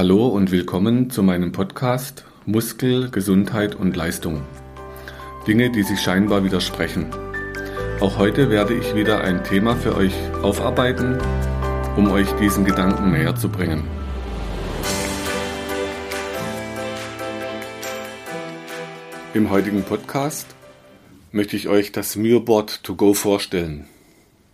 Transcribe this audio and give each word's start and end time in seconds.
Hallo 0.00 0.28
und 0.28 0.50
willkommen 0.50 1.10
zu 1.10 1.22
meinem 1.22 1.52
Podcast 1.52 2.24
Muskel, 2.46 3.10
Gesundheit 3.10 3.74
und 3.74 3.94
Leistung. 3.94 4.40
Dinge, 5.46 5.70
die 5.70 5.82
sich 5.82 6.00
scheinbar 6.00 6.42
widersprechen. 6.42 7.08
Auch 8.00 8.16
heute 8.16 8.48
werde 8.48 8.72
ich 8.72 8.94
wieder 8.94 9.20
ein 9.20 9.44
Thema 9.44 9.76
für 9.76 9.94
euch 9.94 10.14
aufarbeiten, 10.40 11.18
um 11.98 12.10
euch 12.10 12.32
diesen 12.40 12.64
Gedanken 12.64 13.10
näher 13.10 13.36
zu 13.36 13.50
bringen. 13.50 13.84
Im 19.34 19.50
heutigen 19.50 19.82
Podcast 19.82 20.46
möchte 21.30 21.56
ich 21.56 21.68
euch 21.68 21.92
das 21.92 22.16
Mürboard 22.16 22.82
to 22.84 22.94
go 22.94 23.12
vorstellen. 23.12 23.84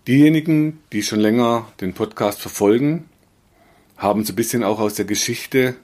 Diejenigen, 0.08 0.80
die 0.92 1.04
schon 1.04 1.20
länger 1.20 1.68
den 1.80 1.92
Podcast 1.94 2.40
verfolgen, 2.40 3.04
haben 3.96 4.24
so 4.24 4.32
ein 4.32 4.36
bisschen 4.36 4.62
auch 4.62 4.78
aus 4.78 4.94
der 4.94 5.04
Geschichte 5.04 5.76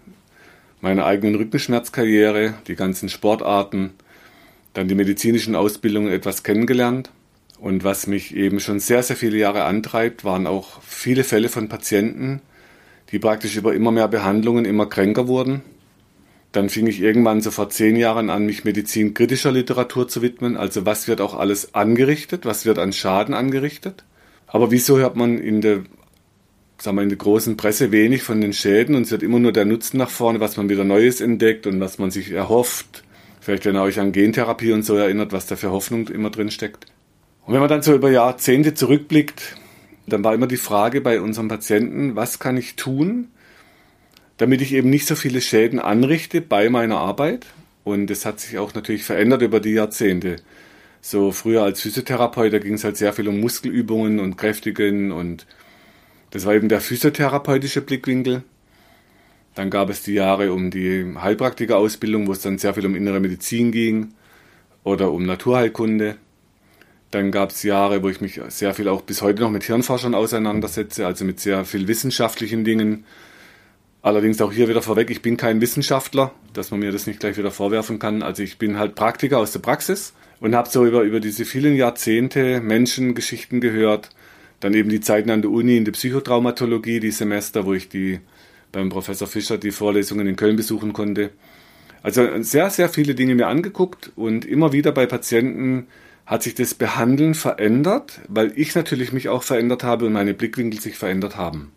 meiner 0.80 1.06
eigenen 1.06 1.36
Rückenschmerzkarriere, 1.36 2.54
die 2.66 2.74
ganzen 2.74 3.08
Sportarten, 3.08 3.90
dann 4.74 4.88
die 4.88 4.94
medizinischen 4.94 5.54
Ausbildungen 5.54 6.12
etwas 6.12 6.42
kennengelernt. 6.42 7.10
Und 7.58 7.84
was 7.84 8.08
mich 8.08 8.34
eben 8.34 8.58
schon 8.58 8.80
sehr, 8.80 9.02
sehr 9.04 9.16
viele 9.16 9.36
Jahre 9.38 9.64
antreibt, 9.64 10.24
waren 10.24 10.48
auch 10.48 10.82
viele 10.82 11.22
Fälle 11.22 11.48
von 11.48 11.68
Patienten, 11.68 12.42
die 13.12 13.20
praktisch 13.20 13.56
über 13.56 13.74
immer 13.74 13.92
mehr 13.92 14.08
Behandlungen 14.08 14.64
immer 14.64 14.86
kränker 14.86 15.28
wurden. 15.28 15.62
Dann 16.50 16.68
fing 16.68 16.86
ich 16.86 17.00
irgendwann 17.00 17.40
so 17.40 17.50
vor 17.50 17.70
zehn 17.70 17.96
Jahren 17.96 18.28
an, 18.28 18.46
mich 18.46 18.64
medizinkritischer 18.64 19.52
Literatur 19.52 20.08
zu 20.08 20.20
widmen. 20.20 20.56
Also 20.56 20.84
was 20.84 21.06
wird 21.06 21.20
auch 21.20 21.34
alles 21.34 21.74
angerichtet, 21.74 22.44
was 22.44 22.66
wird 22.66 22.78
an 22.78 22.92
Schaden 22.92 23.32
angerichtet. 23.32 24.04
Aber 24.48 24.70
wieso 24.70 24.98
hört 24.98 25.16
man 25.16 25.38
in 25.38 25.60
der, 25.60 25.84
sagen 26.82 26.96
wir, 26.96 27.02
in 27.02 27.10
der 27.10 27.18
großen 27.18 27.56
Presse 27.56 27.92
wenig 27.92 28.24
von 28.24 28.40
den 28.40 28.52
Schäden 28.52 28.96
und 28.96 29.02
es 29.02 29.12
wird 29.12 29.22
immer 29.22 29.38
nur 29.38 29.52
der 29.52 29.64
Nutzen 29.64 29.98
nach 29.98 30.10
vorne, 30.10 30.40
was 30.40 30.56
man 30.56 30.68
wieder 30.68 30.82
Neues 30.82 31.20
entdeckt 31.20 31.68
und 31.68 31.78
was 31.78 31.98
man 31.98 32.10
sich 32.10 32.32
erhofft. 32.32 33.04
Vielleicht, 33.40 33.64
wenn 33.66 33.76
ihr 33.76 33.82
euch 33.82 34.00
an 34.00 34.10
Gentherapie 34.10 34.72
und 34.72 34.84
so 34.84 34.96
erinnert, 34.96 35.32
was 35.32 35.46
da 35.46 35.54
für 35.54 35.70
Hoffnung 35.70 36.08
immer 36.08 36.30
drin 36.30 36.50
steckt. 36.50 36.86
Und 37.46 37.54
wenn 37.54 37.60
man 37.60 37.68
dann 37.68 37.82
so 37.82 37.94
über 37.94 38.10
Jahrzehnte 38.10 38.74
zurückblickt, 38.74 39.56
dann 40.08 40.24
war 40.24 40.34
immer 40.34 40.48
die 40.48 40.56
Frage 40.56 41.00
bei 41.00 41.20
unseren 41.20 41.46
Patienten, 41.46 42.16
was 42.16 42.40
kann 42.40 42.56
ich 42.56 42.74
tun, 42.74 43.28
damit 44.36 44.60
ich 44.60 44.72
eben 44.72 44.90
nicht 44.90 45.06
so 45.06 45.14
viele 45.14 45.40
Schäden 45.40 45.78
anrichte 45.78 46.40
bei 46.40 46.68
meiner 46.68 46.98
Arbeit. 46.98 47.46
Und 47.84 48.08
das 48.08 48.26
hat 48.26 48.40
sich 48.40 48.58
auch 48.58 48.74
natürlich 48.74 49.04
verändert 49.04 49.42
über 49.42 49.60
die 49.60 49.72
Jahrzehnte. 49.72 50.36
So 51.00 51.30
früher 51.30 51.62
als 51.62 51.80
Physiotherapeut, 51.80 52.52
da 52.52 52.58
ging 52.58 52.74
es 52.74 52.82
halt 52.82 52.96
sehr 52.96 53.12
viel 53.12 53.28
um 53.28 53.40
Muskelübungen 53.40 54.18
und 54.18 54.36
Kräftigen 54.36 55.12
und 55.12 55.46
das 56.32 56.46
war 56.46 56.54
eben 56.54 56.68
der 56.68 56.80
physiotherapeutische 56.80 57.82
Blickwinkel. 57.82 58.42
Dann 59.54 59.68
gab 59.68 59.90
es 59.90 60.02
die 60.02 60.14
Jahre 60.14 60.52
um 60.52 60.70
die 60.70 61.14
Heilpraktikerausbildung, 61.14 62.26
wo 62.26 62.32
es 62.32 62.40
dann 62.40 62.56
sehr 62.56 62.72
viel 62.72 62.86
um 62.86 62.96
innere 62.96 63.20
Medizin 63.20 63.70
ging 63.70 64.14
oder 64.82 65.12
um 65.12 65.26
Naturheilkunde. 65.26 66.16
Dann 67.10 67.30
gab 67.30 67.50
es 67.50 67.62
Jahre, 67.62 68.02
wo 68.02 68.08
ich 68.08 68.22
mich 68.22 68.40
sehr 68.48 68.72
viel 68.72 68.88
auch 68.88 69.02
bis 69.02 69.20
heute 69.20 69.42
noch 69.42 69.50
mit 69.50 69.64
Hirnforschern 69.64 70.14
auseinandersetze, 70.14 71.06
also 71.06 71.26
mit 71.26 71.38
sehr 71.38 71.66
viel 71.66 71.86
wissenschaftlichen 71.86 72.64
Dingen. 72.64 73.04
Allerdings 74.00 74.40
auch 74.40 74.52
hier 74.52 74.70
wieder 74.70 74.80
vorweg, 74.80 75.10
ich 75.10 75.20
bin 75.20 75.36
kein 75.36 75.60
Wissenschaftler, 75.60 76.32
dass 76.54 76.70
man 76.70 76.80
mir 76.80 76.90
das 76.90 77.06
nicht 77.06 77.20
gleich 77.20 77.36
wieder 77.36 77.50
vorwerfen 77.50 77.98
kann. 77.98 78.22
Also 78.22 78.42
ich 78.42 78.56
bin 78.56 78.78
halt 78.78 78.94
Praktiker 78.94 79.38
aus 79.38 79.52
der 79.52 79.60
Praxis 79.60 80.14
und 80.40 80.54
habe 80.54 80.70
so 80.70 80.86
über, 80.86 81.02
über 81.02 81.20
diese 81.20 81.44
vielen 81.44 81.76
Jahrzehnte 81.76 82.62
Menschengeschichten 82.62 83.60
gehört. 83.60 84.08
Dann 84.62 84.74
eben 84.74 84.90
die 84.90 85.00
Zeiten 85.00 85.30
an 85.30 85.42
der 85.42 85.50
Uni 85.50 85.76
in 85.76 85.84
der 85.84 85.90
Psychotraumatologie, 85.90 87.00
die 87.00 87.10
Semester, 87.10 87.66
wo 87.66 87.74
ich 87.74 87.88
die 87.88 88.20
beim 88.70 88.90
Professor 88.90 89.26
Fischer 89.26 89.58
die 89.58 89.72
Vorlesungen 89.72 90.28
in 90.28 90.36
Köln 90.36 90.54
besuchen 90.54 90.92
konnte. 90.92 91.30
Also 92.04 92.26
sehr, 92.42 92.70
sehr 92.70 92.88
viele 92.88 93.16
Dinge 93.16 93.34
mir 93.34 93.48
angeguckt 93.48 94.12
und 94.14 94.44
immer 94.44 94.72
wieder 94.72 94.92
bei 94.92 95.06
Patienten 95.06 95.88
hat 96.26 96.44
sich 96.44 96.54
das 96.54 96.74
Behandeln 96.74 97.34
verändert, 97.34 98.20
weil 98.28 98.52
ich 98.54 98.76
natürlich 98.76 99.12
mich 99.12 99.28
auch 99.28 99.42
verändert 99.42 99.82
habe 99.82 100.06
und 100.06 100.12
meine 100.12 100.32
Blickwinkel 100.32 100.80
sich 100.80 100.96
verändert 100.96 101.36
haben. 101.36 101.72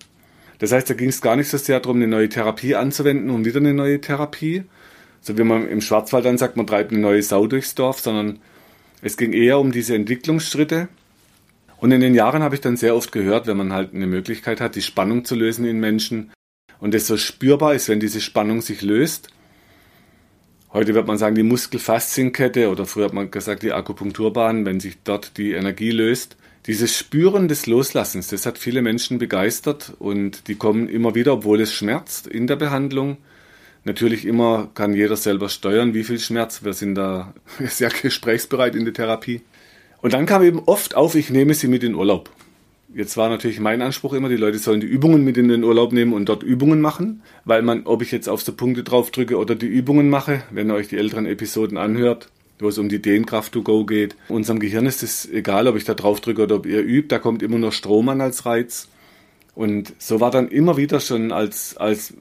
Das 0.59 0.72
heißt, 0.72 0.88
da 0.88 0.94
ging 0.94 1.09
es 1.09 1.22
gar 1.22 1.36
nicht 1.36 1.50
so 1.50 1.58
sehr 1.58 1.80
darum, 1.80 1.98
eine 1.98 2.08
neue 2.08 2.30
Therapie 2.30 2.76
anzuwenden 2.76 3.32
und 3.32 3.46
wieder 3.46 3.59
eine 3.59 3.74
neue 3.74 4.00
Therapie, 4.00 4.64
so 5.22 5.36
wie 5.40 5.44
man 5.44 5.68
im 5.68 5.82
Schwarzwald 5.82 6.26
dann 6.26 6.38
sagt, 6.38 6.56
man 6.56 6.68
treibt 6.68 6.92
eine 6.92 7.02
neue 7.02 7.24
Sau 7.24 7.48
durchs 7.48 7.74
Dorf, 7.74 8.00
sondern 8.00 8.38
es 9.02 9.18
ging 9.18 9.34
eher 9.34 9.58
um 9.59 9.72
diese 9.72 9.96
Entwicklungsschritte. 9.96 10.88
Und 11.78 11.91
in 11.91 12.02
den 12.02 12.16
Jahren 12.16 12.44
habe 12.44 12.56
ich 12.56 12.62
dann 12.62 12.78
sehr 12.78 12.96
oft 12.96 13.12
gehört, 13.12 13.47
wenn 13.47 13.58
man 13.58 13.74
halt 13.74 13.94
eine 13.94 14.08
Möglichkeit 14.08 14.62
hat, 14.62 14.75
die 14.75 14.81
Spannung 14.81 15.25
zu 15.25 15.36
lösen 15.36 15.66
in 15.66 15.80
Menschen 15.80 16.31
und 16.80 16.96
es 16.96 17.08
so 17.08 17.18
spürbar 17.18 17.74
ist, 17.74 17.90
wenn 17.90 18.00
diese 18.00 18.22
Spannung 18.22 18.62
sich 18.62 18.81
löst. 18.81 19.30
Heute 20.72 20.94
wird 20.94 21.08
man 21.08 21.18
sagen, 21.18 21.35
die 21.35 21.44
Muskelfaszienkette 21.44 22.69
oder 22.69 22.85
früher 22.85 23.06
hat 23.06 23.14
man 23.14 23.31
gesagt, 23.31 23.64
die 23.64 23.72
Akupunkturbahn, 23.72 24.66
wenn 24.66 24.80
sich 24.80 24.97
dort 25.03 25.38
die 25.38 25.53
Energie 25.53 25.91
löst. 25.91 26.35
Dieses 26.66 26.97
Spüren 26.97 27.47
des 27.47 27.66
Loslassens, 27.66 28.28
das 28.28 28.46
hat 28.46 28.58
viele 28.58 28.81
Menschen 28.81 29.19
begeistert 29.19 29.94
und 30.00 30.47
die 30.47 30.56
kommen 30.56 30.90
immer 30.90 31.16
wieder, 31.16 31.34
obwohl 31.34 31.62
es 31.62 31.72
schmerzt 31.72 32.28
in 32.28 32.47
der 32.47 32.56
Behandlung. 32.56 33.18
Natürlich 33.85 34.25
immer 34.25 34.69
kann 34.74 34.94
jeder 34.94 35.16
selber 35.16 35.47
steuern, 35.47 35.94
wie 35.94 36.03
viel 36.03 36.19
Schmerz. 36.19 36.64
Wir 36.64 36.74
sind 36.74 36.96
da 36.96 37.34
sehr 37.59 37.90
gesprächsbereit 37.90 38.75
in 38.75 38.84
der 38.84 38.96
Therapie. 38.96 39.41
Und 40.06 40.14
dann 40.14 40.28
kam 40.28 40.44
eben 40.44 40.62
oft 40.68 40.94
auf, 40.94 41.16
ich 41.16 41.32
nehme 41.32 41.56
sie 41.56 41.68
mit 41.68 41.84
in 41.84 41.96
Urlaub. 41.96 42.30
Jetzt 42.94 43.18
war 43.18 43.28
natürlich 43.28 43.60
mein 43.60 43.82
Anspruch 43.82 44.14
immer, 44.14 44.30
die 44.30 44.36
Leute 44.36 44.60
sollen 44.60 44.80
die 44.80 44.86
Übungen 44.86 45.24
mit 45.24 45.36
in 45.36 45.48
den 45.48 45.64
Urlaub 45.64 45.94
nehmen 45.94 46.14
und 46.14 46.30
dort 46.30 46.44
Übungen 46.44 46.80
machen, 46.80 47.24
weil 47.44 47.64
man, 47.64 47.88
ob 47.88 48.04
ich 48.04 48.12
jetzt 48.12 48.30
auf 48.30 48.44
so 48.44 48.54
Punkte 48.54 48.84
drauf 48.84 49.10
drücke 49.10 49.36
oder 49.40 49.56
die 49.56 49.66
Übungen 49.66 50.12
mache, 50.12 50.44
wenn 50.52 50.70
ihr 50.70 50.76
euch 50.76 50.90
die 50.90 50.98
älteren 50.98 51.26
Episoden 51.26 51.80
anhört, 51.80 52.30
wo 52.60 52.68
es 52.68 52.78
um 52.78 52.88
die 52.88 53.02
Dehnkraft 53.02 53.52
to 53.54 53.64
go 53.64 53.84
geht. 53.84 54.16
Unserem 54.30 54.60
Gehirn 54.60 54.86
ist 54.86 55.02
es 55.02 55.28
egal, 55.28 55.68
ob 55.68 55.76
ich 55.76 55.86
da 55.86 55.96
drauf 55.96 56.22
drücke 56.22 56.44
oder 56.44 56.58
ob 56.58 56.68
ihr 56.68 56.84
übt, 56.84 57.08
da 57.08 57.18
kommt 57.18 57.42
immer 57.42 57.58
nur 57.58 57.72
Strom 57.72 58.08
an 58.10 58.22
als 58.22 58.46
Reiz. 58.46 58.90
Und 59.56 59.92
so 59.98 60.20
war 60.20 60.30
dann 60.30 60.50
immer 60.50 60.78
wieder 60.78 61.00
schon 61.00 61.32
als, 61.32 61.78
als 61.78 62.14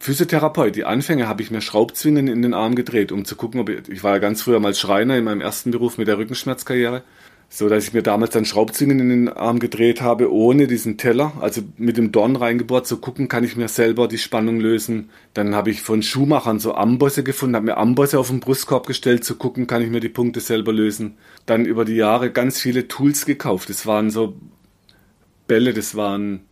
Physiotherapeut, 0.00 0.76
die 0.76 0.84
Anfänge 0.84 1.26
habe 1.26 1.42
ich 1.42 1.50
mir 1.50 1.60
Schraubzwingen 1.60 2.28
in 2.28 2.42
den 2.42 2.54
Arm 2.54 2.76
gedreht, 2.76 3.10
um 3.10 3.24
zu 3.24 3.34
gucken, 3.34 3.60
ob 3.60 3.68
ich, 3.68 3.88
ich 3.88 4.04
war 4.04 4.12
ja 4.12 4.18
ganz 4.18 4.42
früher 4.42 4.60
mal 4.60 4.74
Schreiner 4.74 5.16
in 5.16 5.24
meinem 5.24 5.40
ersten 5.40 5.72
Beruf 5.72 5.98
mit 5.98 6.06
der 6.06 6.18
Rückenschmerzkarriere, 6.18 7.02
so 7.48 7.68
dass 7.68 7.84
ich 7.84 7.94
mir 7.94 8.02
damals 8.02 8.30
dann 8.30 8.44
Schraubzwingen 8.44 9.00
in 9.00 9.08
den 9.08 9.28
Arm 9.28 9.58
gedreht 9.58 10.00
habe, 10.00 10.32
ohne 10.32 10.68
diesen 10.68 10.98
Teller, 10.98 11.32
also 11.40 11.62
mit 11.78 11.96
dem 11.96 12.12
Dorn 12.12 12.36
reingebohrt, 12.36 12.86
zu 12.86 12.98
gucken, 12.98 13.26
kann 13.26 13.42
ich 13.42 13.56
mir 13.56 13.66
selber 13.66 14.06
die 14.06 14.18
Spannung 14.18 14.60
lösen. 14.60 15.10
Dann 15.34 15.56
habe 15.56 15.70
ich 15.70 15.82
von 15.82 16.02
Schuhmachern 16.02 16.60
so 16.60 16.74
Ambosse 16.74 17.24
gefunden, 17.24 17.56
habe 17.56 17.66
mir 17.66 17.76
Ambosse 17.76 18.20
auf 18.20 18.28
den 18.28 18.40
Brustkorb 18.40 18.86
gestellt, 18.86 19.24
zu 19.24 19.34
gucken, 19.34 19.66
kann 19.66 19.82
ich 19.82 19.90
mir 19.90 20.00
die 20.00 20.08
Punkte 20.08 20.38
selber 20.40 20.72
lösen. 20.72 21.16
Dann 21.44 21.64
über 21.64 21.84
die 21.84 21.96
Jahre 21.96 22.30
ganz 22.30 22.60
viele 22.60 22.86
Tools 22.86 23.26
gekauft. 23.26 23.68
Das 23.68 23.84
waren 23.84 24.10
so 24.10 24.36
Bälle, 25.48 25.72
das 25.72 25.96
waren 25.96 26.47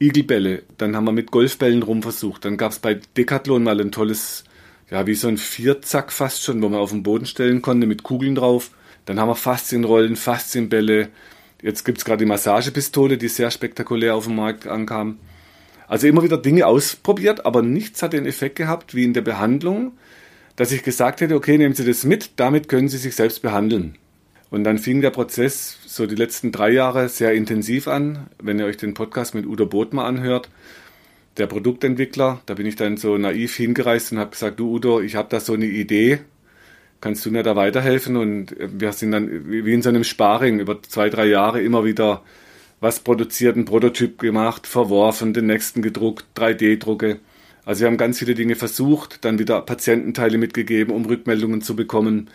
Igelbälle. 0.00 0.62
Dann 0.78 0.96
haben 0.96 1.04
wir 1.04 1.12
mit 1.12 1.30
Golfbällen 1.30 1.82
rumversucht. 1.82 2.44
Dann 2.44 2.56
gab 2.56 2.72
es 2.72 2.78
bei 2.78 2.98
Decathlon 3.16 3.62
mal 3.62 3.80
ein 3.80 3.92
tolles, 3.92 4.44
ja, 4.90 5.06
wie 5.06 5.14
so 5.14 5.28
ein 5.28 5.36
Vierzack 5.36 6.10
fast 6.10 6.42
schon, 6.42 6.62
wo 6.62 6.68
man 6.68 6.80
auf 6.80 6.90
den 6.90 7.02
Boden 7.02 7.26
stellen 7.26 7.62
konnte 7.62 7.86
mit 7.86 8.02
Kugeln 8.02 8.34
drauf. 8.34 8.70
Dann 9.04 9.20
haben 9.20 9.28
wir 9.28 9.36
Faszienrollen, 9.36 10.16
Faszienbälle. 10.16 11.08
Jetzt 11.62 11.84
gibt 11.84 11.98
es 11.98 12.04
gerade 12.04 12.24
die 12.24 12.28
Massagepistole, 12.28 13.18
die 13.18 13.28
sehr 13.28 13.50
spektakulär 13.50 14.14
auf 14.14 14.24
dem 14.24 14.36
Markt 14.36 14.66
ankam. 14.66 15.18
Also 15.86 16.06
immer 16.06 16.22
wieder 16.22 16.38
Dinge 16.38 16.66
ausprobiert, 16.66 17.44
aber 17.44 17.62
nichts 17.62 18.02
hat 18.02 18.12
den 18.12 18.24
Effekt 18.24 18.56
gehabt 18.56 18.94
wie 18.94 19.04
in 19.04 19.12
der 19.12 19.22
Behandlung, 19.22 19.92
dass 20.56 20.72
ich 20.72 20.82
gesagt 20.82 21.20
hätte, 21.20 21.34
okay, 21.34 21.58
nehmen 21.58 21.74
Sie 21.74 21.84
das 21.84 22.04
mit, 22.04 22.30
damit 22.36 22.68
können 22.68 22.88
Sie 22.88 22.96
sich 22.96 23.16
selbst 23.16 23.42
behandeln. 23.42 23.98
Und 24.50 24.64
dann 24.64 24.78
fing 24.78 25.00
der 25.00 25.10
Prozess 25.10 25.78
so 25.86 26.06
die 26.06 26.16
letzten 26.16 26.50
drei 26.50 26.70
Jahre 26.70 27.08
sehr 27.08 27.32
intensiv 27.32 27.86
an. 27.86 28.26
Wenn 28.42 28.58
ihr 28.58 28.66
euch 28.66 28.76
den 28.76 28.94
Podcast 28.94 29.34
mit 29.34 29.46
Udo 29.46 29.66
Bothmer 29.66 30.04
anhört, 30.04 30.48
der 31.36 31.46
Produktentwickler, 31.46 32.40
da 32.46 32.54
bin 32.54 32.66
ich 32.66 32.76
dann 32.76 32.96
so 32.96 33.16
naiv 33.16 33.56
hingereist 33.56 34.12
und 34.12 34.18
habe 34.18 34.32
gesagt, 34.32 34.58
du 34.58 34.74
Udo, 34.74 35.00
ich 35.00 35.14
habe 35.14 35.28
da 35.30 35.38
so 35.38 35.52
eine 35.54 35.66
Idee, 35.66 36.18
kannst 37.00 37.24
du 37.24 37.30
mir 37.30 37.44
da 37.44 37.54
weiterhelfen? 37.54 38.16
Und 38.16 38.56
wir 38.58 38.92
sind 38.92 39.12
dann 39.12 39.48
wie 39.48 39.72
in 39.72 39.82
so 39.82 39.88
einem 39.88 40.04
Sparring 40.04 40.58
über 40.58 40.82
zwei, 40.82 41.10
drei 41.10 41.26
Jahre 41.26 41.62
immer 41.62 41.84
wieder 41.84 42.22
was 42.80 43.00
produziert, 43.00 43.56
einen 43.56 43.66
Prototyp 43.66 44.18
gemacht, 44.18 44.66
verworfen, 44.66 45.32
den 45.32 45.46
nächsten 45.46 45.82
gedruckt, 45.82 46.24
3D-Drucke. 46.36 47.20
Also 47.64 47.80
wir 47.80 47.86
haben 47.88 47.98
ganz 47.98 48.18
viele 48.18 48.34
Dinge 48.34 48.56
versucht, 48.56 49.24
dann 49.24 49.38
wieder 49.38 49.60
Patiententeile 49.60 50.38
mitgegeben, 50.38 50.94
um 50.94 51.04
Rückmeldungen 51.04 51.60
zu 51.60 51.76
bekommen. 51.76 52.30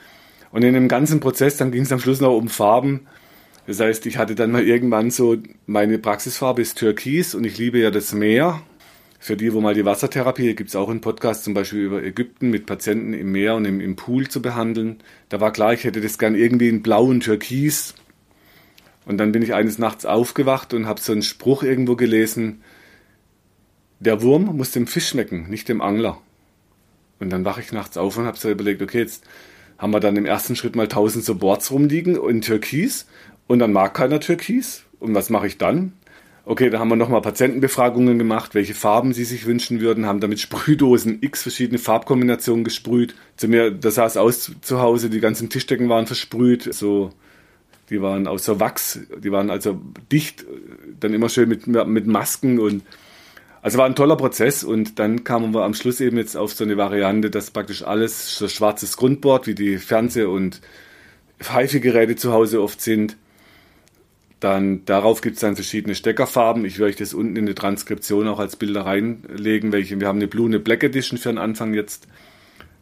Und 0.51 0.63
in 0.63 0.74
dem 0.74 0.88
ganzen 0.88 1.19
Prozess, 1.19 1.57
dann 1.57 1.71
ging 1.71 1.83
es 1.83 1.92
am 1.92 2.00
Schluss 2.00 2.21
noch 2.21 2.36
um 2.36 2.47
Farben. 2.47 3.07
Das 3.68 3.80
heißt, 3.80 4.06
ich 4.06 4.18
hatte 4.18 4.36
dann 4.36 4.51
mal 4.51 4.63
irgendwann 4.63 5.12
so, 5.12 5.38
meine 5.65 5.97
Praxisfarbe 5.97 6.62
ist 6.62 6.77
Türkis 6.77 7.33
und 7.33 7.44
ich 7.45 7.57
liebe 7.57 7.80
ja 7.80 7.92
das 7.92 8.13
Meer. 8.13 8.62
Für 9.19 9.36
die, 9.36 9.53
wo 9.53 9.59
mal 9.59 9.74
die 9.74 9.86
Wassertherapie, 9.86 10.53
gibt 10.53 10.69
es 10.69 10.75
auch 10.75 10.88
einen 10.88 11.01
Podcast 11.01 11.45
zum 11.45 11.56
Beispiel 11.56 11.80
über 11.80 12.03
Ägypten 12.03 12.51
mit 12.51 12.68
Patienten 12.68 13.13
im 13.13 13.31
Meer 13.31 13.56
und 13.56 13.65
im, 13.65 13.81
im 13.81 13.95
Pool 13.95 14.27
zu 14.27 14.39
behandeln. 14.39 14.97
Da 15.30 15.42
war 15.42 15.51
klar, 15.51 15.74
ich 15.74 15.83
hätte 15.83 16.00
das 16.00 16.19
gern 16.19 16.36
irgendwie 16.36 16.69
in 16.69 16.83
blau 16.83 17.06
und 17.06 17.21
türkis. 17.21 17.95
Und 19.06 19.18
dann 19.18 19.31
bin 19.31 19.42
ich 19.42 19.56
eines 19.56 19.80
Nachts 19.80 20.06
aufgewacht 20.06 20.75
und 20.75 20.86
habe 20.86 21.01
so 21.01 21.12
einen 21.12 21.24
Spruch 21.24 21.63
irgendwo 21.63 21.95
gelesen. 21.95 22.62
der 24.00 24.21
Wurm 24.21 24.56
muss 24.56 24.71
dem 24.71 24.86
Fisch 24.86 25.07
schmecken, 25.07 25.50
nicht 25.50 25.69
dem 25.69 25.81
Angler. 25.81 26.21
Und 27.19 27.31
dann 27.31 27.45
wache 27.45 27.62
ich 27.62 27.71
nachts 27.71 27.97
auf 27.97 28.18
und 28.18 28.25
habe 28.25 28.38
so 28.38 28.51
überlegt, 28.51 28.81
okay, 28.81 29.00
jetzt 29.00 29.24
haben 29.77 29.92
wir 29.92 30.00
dann 30.00 30.16
im 30.16 30.25
ersten 30.25 30.56
Schritt 30.56 30.75
mal 30.75 30.83
1000 30.83 31.24
so 31.24 31.36
Boards 31.36 31.72
rumliegen 31.72 32.16
in 32.16 32.42
Türkis 32.42 33.07
und 33.48 33.60
dann 33.60 33.74
mag 33.74 33.94
keiner 33.94 34.19
Türkis. 34.19 34.83
Und 35.00 35.13
was 35.13 35.30
mache 35.30 35.48
ich 35.48 35.57
dann? 35.57 35.94
Okay, 36.48 36.69
da 36.69 36.77
haben 36.80 36.89
wir 36.89 36.95
nochmal 36.95 37.22
Patientenbefragungen 37.22 38.19
gemacht, 38.19 38.54
welche 38.54 38.75
Farben 38.75 39.13
sie 39.13 39.24
sich 39.24 39.48
wünschen 39.48 39.81
würden, 39.81 40.06
haben 40.06 40.19
damit 40.19 40.39
Sprühdosen 40.39 41.18
x 41.22 41.42
verschiedene 41.42 41.80
Farbkombinationen 41.80 42.63
gesprüht. 42.63 43.16
Zu 43.36 43.48
mir, 43.48 43.72
da 43.72 43.89
sah 43.89 44.06
es 44.06 44.16
aus 44.16 44.51
zu 44.62 44.80
Hause, 44.80 45.10
die 45.10 45.19
ganzen 45.19 45.50
Tischdecken 45.50 45.89
waren 45.89 46.06
versprüht, 46.06 46.71
so, 46.71 47.12
die 47.89 48.00
waren 48.00 48.28
aus 48.28 48.45
so 48.45 48.60
Wachs, 48.60 49.00
die 49.18 49.31
waren 49.31 49.50
also 49.50 49.81
dicht, 50.12 50.45
dann 51.00 51.16
immer 51.16 51.30
schön 51.30 51.50
mit, 51.50 51.66
mit 51.66 52.06
Masken 52.06 52.60
und, 52.60 52.83
also 53.66 53.80
war 53.80 53.88
ein 53.88 53.96
toller 53.96 54.16
Prozess 54.16 54.64
und 54.64 55.00
dann 55.00 55.24
kamen 55.24 55.52
wir 55.56 55.64
am 55.64 55.74
Schluss 55.74 56.00
eben 56.00 56.18
jetzt 56.18 56.38
auf 56.38 56.54
so 56.54 56.64
eine 56.64 56.78
Variante, 56.78 57.32
dass 57.32 57.50
praktisch 57.50 57.82
alles 57.82 58.38
so 58.38 58.48
schwarzes 58.48 58.96
Grundboard, 58.96 59.48
wie 59.48 59.56
die 59.56 59.80
Fernseh- 59.80 60.26
und 60.26 60.62
HiFi-Geräte 61.40 62.16
zu 62.16 62.32
Hause 62.32 62.62
oft 62.62 62.80
sind, 62.80 63.18
dann 64.40 64.86
darauf 64.86 65.22
gibt 65.22 65.38
es 65.38 65.42
dann 65.42 65.56
verschiedene 65.56 65.96
Steckerfarben. 65.96 66.64
Ich 66.64 66.78
werde 66.78 66.92
euch 66.92 66.96
das 66.96 67.16
unten 67.16 67.38
in 67.38 67.48
der 67.48 67.56
Transkription 67.56 68.28
auch 68.28 68.38
als 68.38 68.56
Bilder 68.56 68.86
reinlegen. 68.86 69.72
Welche. 69.72 70.00
Wir 70.00 70.10
haben 70.10 70.20
eine 70.20 70.28
Blue, 70.28 70.46
eine 70.46 70.60
Black 70.60 70.84
Edition 70.84 71.18
für 71.18 71.30
den 71.30 71.40
Anfang 71.40 71.74
jetzt. 71.74 72.08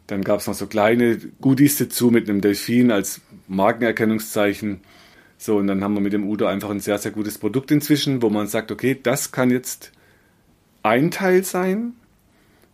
Dann 0.06 0.22
gab 0.22 0.40
es 0.40 0.46
noch 0.46 0.52
so 0.52 0.66
kleine 0.66 1.16
Goodies 1.40 1.78
dazu 1.78 2.10
mit 2.10 2.28
einem 2.28 2.42
Delfin 2.42 2.90
als 2.90 3.22
Markenerkennungszeichen. 3.48 4.80
So, 5.38 5.56
und 5.56 5.66
dann 5.66 5.82
haben 5.82 5.94
wir 5.94 6.02
mit 6.02 6.12
dem 6.12 6.28
Udo 6.28 6.44
einfach 6.44 6.68
ein 6.68 6.80
sehr, 6.80 6.98
sehr 6.98 7.12
gutes 7.12 7.38
Produkt 7.38 7.70
inzwischen, 7.70 8.20
wo 8.20 8.28
man 8.28 8.48
sagt, 8.48 8.70
okay, 8.70 8.94
das 9.02 9.32
kann 9.32 9.48
jetzt 9.48 9.90
ein 10.84 11.10
Teil 11.10 11.42
sein 11.44 11.94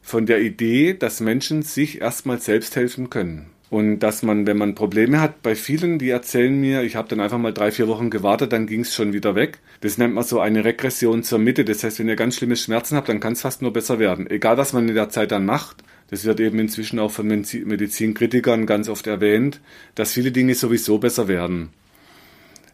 von 0.02 0.26
der 0.26 0.40
Idee, 0.42 0.94
dass 0.94 1.20
Menschen 1.20 1.62
sich 1.62 2.00
erstmal 2.00 2.40
selbst 2.40 2.74
helfen 2.74 3.08
können. 3.08 3.46
Und 3.70 4.00
dass 4.00 4.24
man, 4.24 4.48
wenn 4.48 4.58
man 4.58 4.74
Probleme 4.74 5.20
hat, 5.20 5.42
bei 5.42 5.54
vielen, 5.54 6.00
die 6.00 6.10
erzählen 6.10 6.60
mir, 6.60 6.82
ich 6.82 6.96
habe 6.96 7.06
dann 7.06 7.20
einfach 7.20 7.38
mal 7.38 7.54
drei, 7.54 7.70
vier 7.70 7.86
Wochen 7.86 8.10
gewartet, 8.10 8.52
dann 8.52 8.66
ging 8.66 8.80
es 8.80 8.92
schon 8.92 9.12
wieder 9.12 9.36
weg. 9.36 9.60
Das 9.80 9.96
nennt 9.96 10.14
man 10.14 10.24
so 10.24 10.40
eine 10.40 10.64
Regression 10.64 11.22
zur 11.22 11.38
Mitte. 11.38 11.64
Das 11.64 11.84
heißt, 11.84 12.00
wenn 12.00 12.08
ihr 12.08 12.16
ganz 12.16 12.34
schlimme 12.34 12.56
Schmerzen 12.56 12.96
habt, 12.96 13.08
dann 13.08 13.20
kann 13.20 13.34
es 13.34 13.42
fast 13.42 13.62
nur 13.62 13.72
besser 13.72 14.00
werden. 14.00 14.28
Egal, 14.28 14.58
was 14.58 14.72
man 14.72 14.88
in 14.88 14.96
der 14.96 15.10
Zeit 15.10 15.30
dann 15.30 15.46
macht. 15.46 15.84
Das 16.08 16.24
wird 16.24 16.40
eben 16.40 16.58
inzwischen 16.58 16.98
auch 16.98 17.12
von 17.12 17.28
Medizinkritikern 17.28 18.66
ganz 18.66 18.88
oft 18.88 19.06
erwähnt, 19.06 19.60
dass 19.94 20.14
viele 20.14 20.32
Dinge 20.32 20.56
sowieso 20.56 20.98
besser 20.98 21.28
werden. 21.28 21.70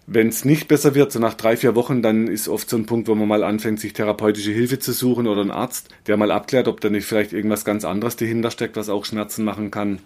Wenn 0.08 0.28
es 0.28 0.44
nicht 0.44 0.68
besser 0.68 0.94
wird, 0.94 1.10
so 1.10 1.18
nach 1.18 1.34
drei, 1.34 1.56
vier 1.56 1.74
Wochen, 1.74 2.00
dann 2.00 2.28
ist 2.28 2.48
oft 2.48 2.70
so 2.70 2.76
ein 2.76 2.86
Punkt, 2.86 3.08
wo 3.08 3.14
man 3.16 3.26
mal 3.26 3.42
anfängt, 3.42 3.80
sich 3.80 3.92
therapeutische 3.92 4.52
Hilfe 4.52 4.78
zu 4.78 4.92
suchen 4.92 5.26
oder 5.26 5.40
einen 5.40 5.50
Arzt, 5.50 5.88
der 6.06 6.16
mal 6.16 6.30
abklärt, 6.30 6.68
ob 6.68 6.80
da 6.80 6.90
nicht 6.90 7.06
vielleicht 7.06 7.32
irgendwas 7.32 7.64
ganz 7.64 7.84
anderes 7.84 8.14
dahinter 8.14 8.52
steckt, 8.52 8.76
was 8.76 8.88
auch 8.88 9.04
Schmerzen 9.04 9.44
machen 9.44 9.72
kann. 9.72 9.98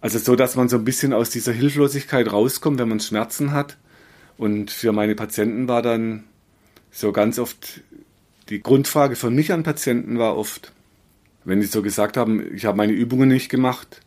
Also 0.00 0.18
so, 0.18 0.36
dass 0.36 0.56
man 0.56 0.70
so 0.70 0.78
ein 0.78 0.84
bisschen 0.84 1.12
aus 1.12 1.28
dieser 1.28 1.52
Hilflosigkeit 1.52 2.32
rauskommt, 2.32 2.78
wenn 2.78 2.88
man 2.88 3.00
Schmerzen 3.00 3.52
hat. 3.52 3.76
Und 4.38 4.70
für 4.70 4.92
meine 4.92 5.14
Patienten 5.14 5.68
war 5.68 5.82
dann 5.82 6.24
so 6.90 7.12
ganz 7.12 7.38
oft 7.38 7.82
die 8.48 8.62
Grundfrage 8.62 9.16
von 9.16 9.34
mich 9.34 9.52
an 9.52 9.62
Patienten 9.62 10.18
war 10.18 10.36
oft, 10.36 10.72
wenn 11.44 11.60
die 11.60 11.66
so 11.66 11.82
gesagt 11.82 12.16
haben, 12.16 12.54
ich 12.54 12.64
habe 12.64 12.76
meine 12.76 12.92
Übungen 12.92 13.28
nicht 13.28 13.48
gemacht. 13.48 14.00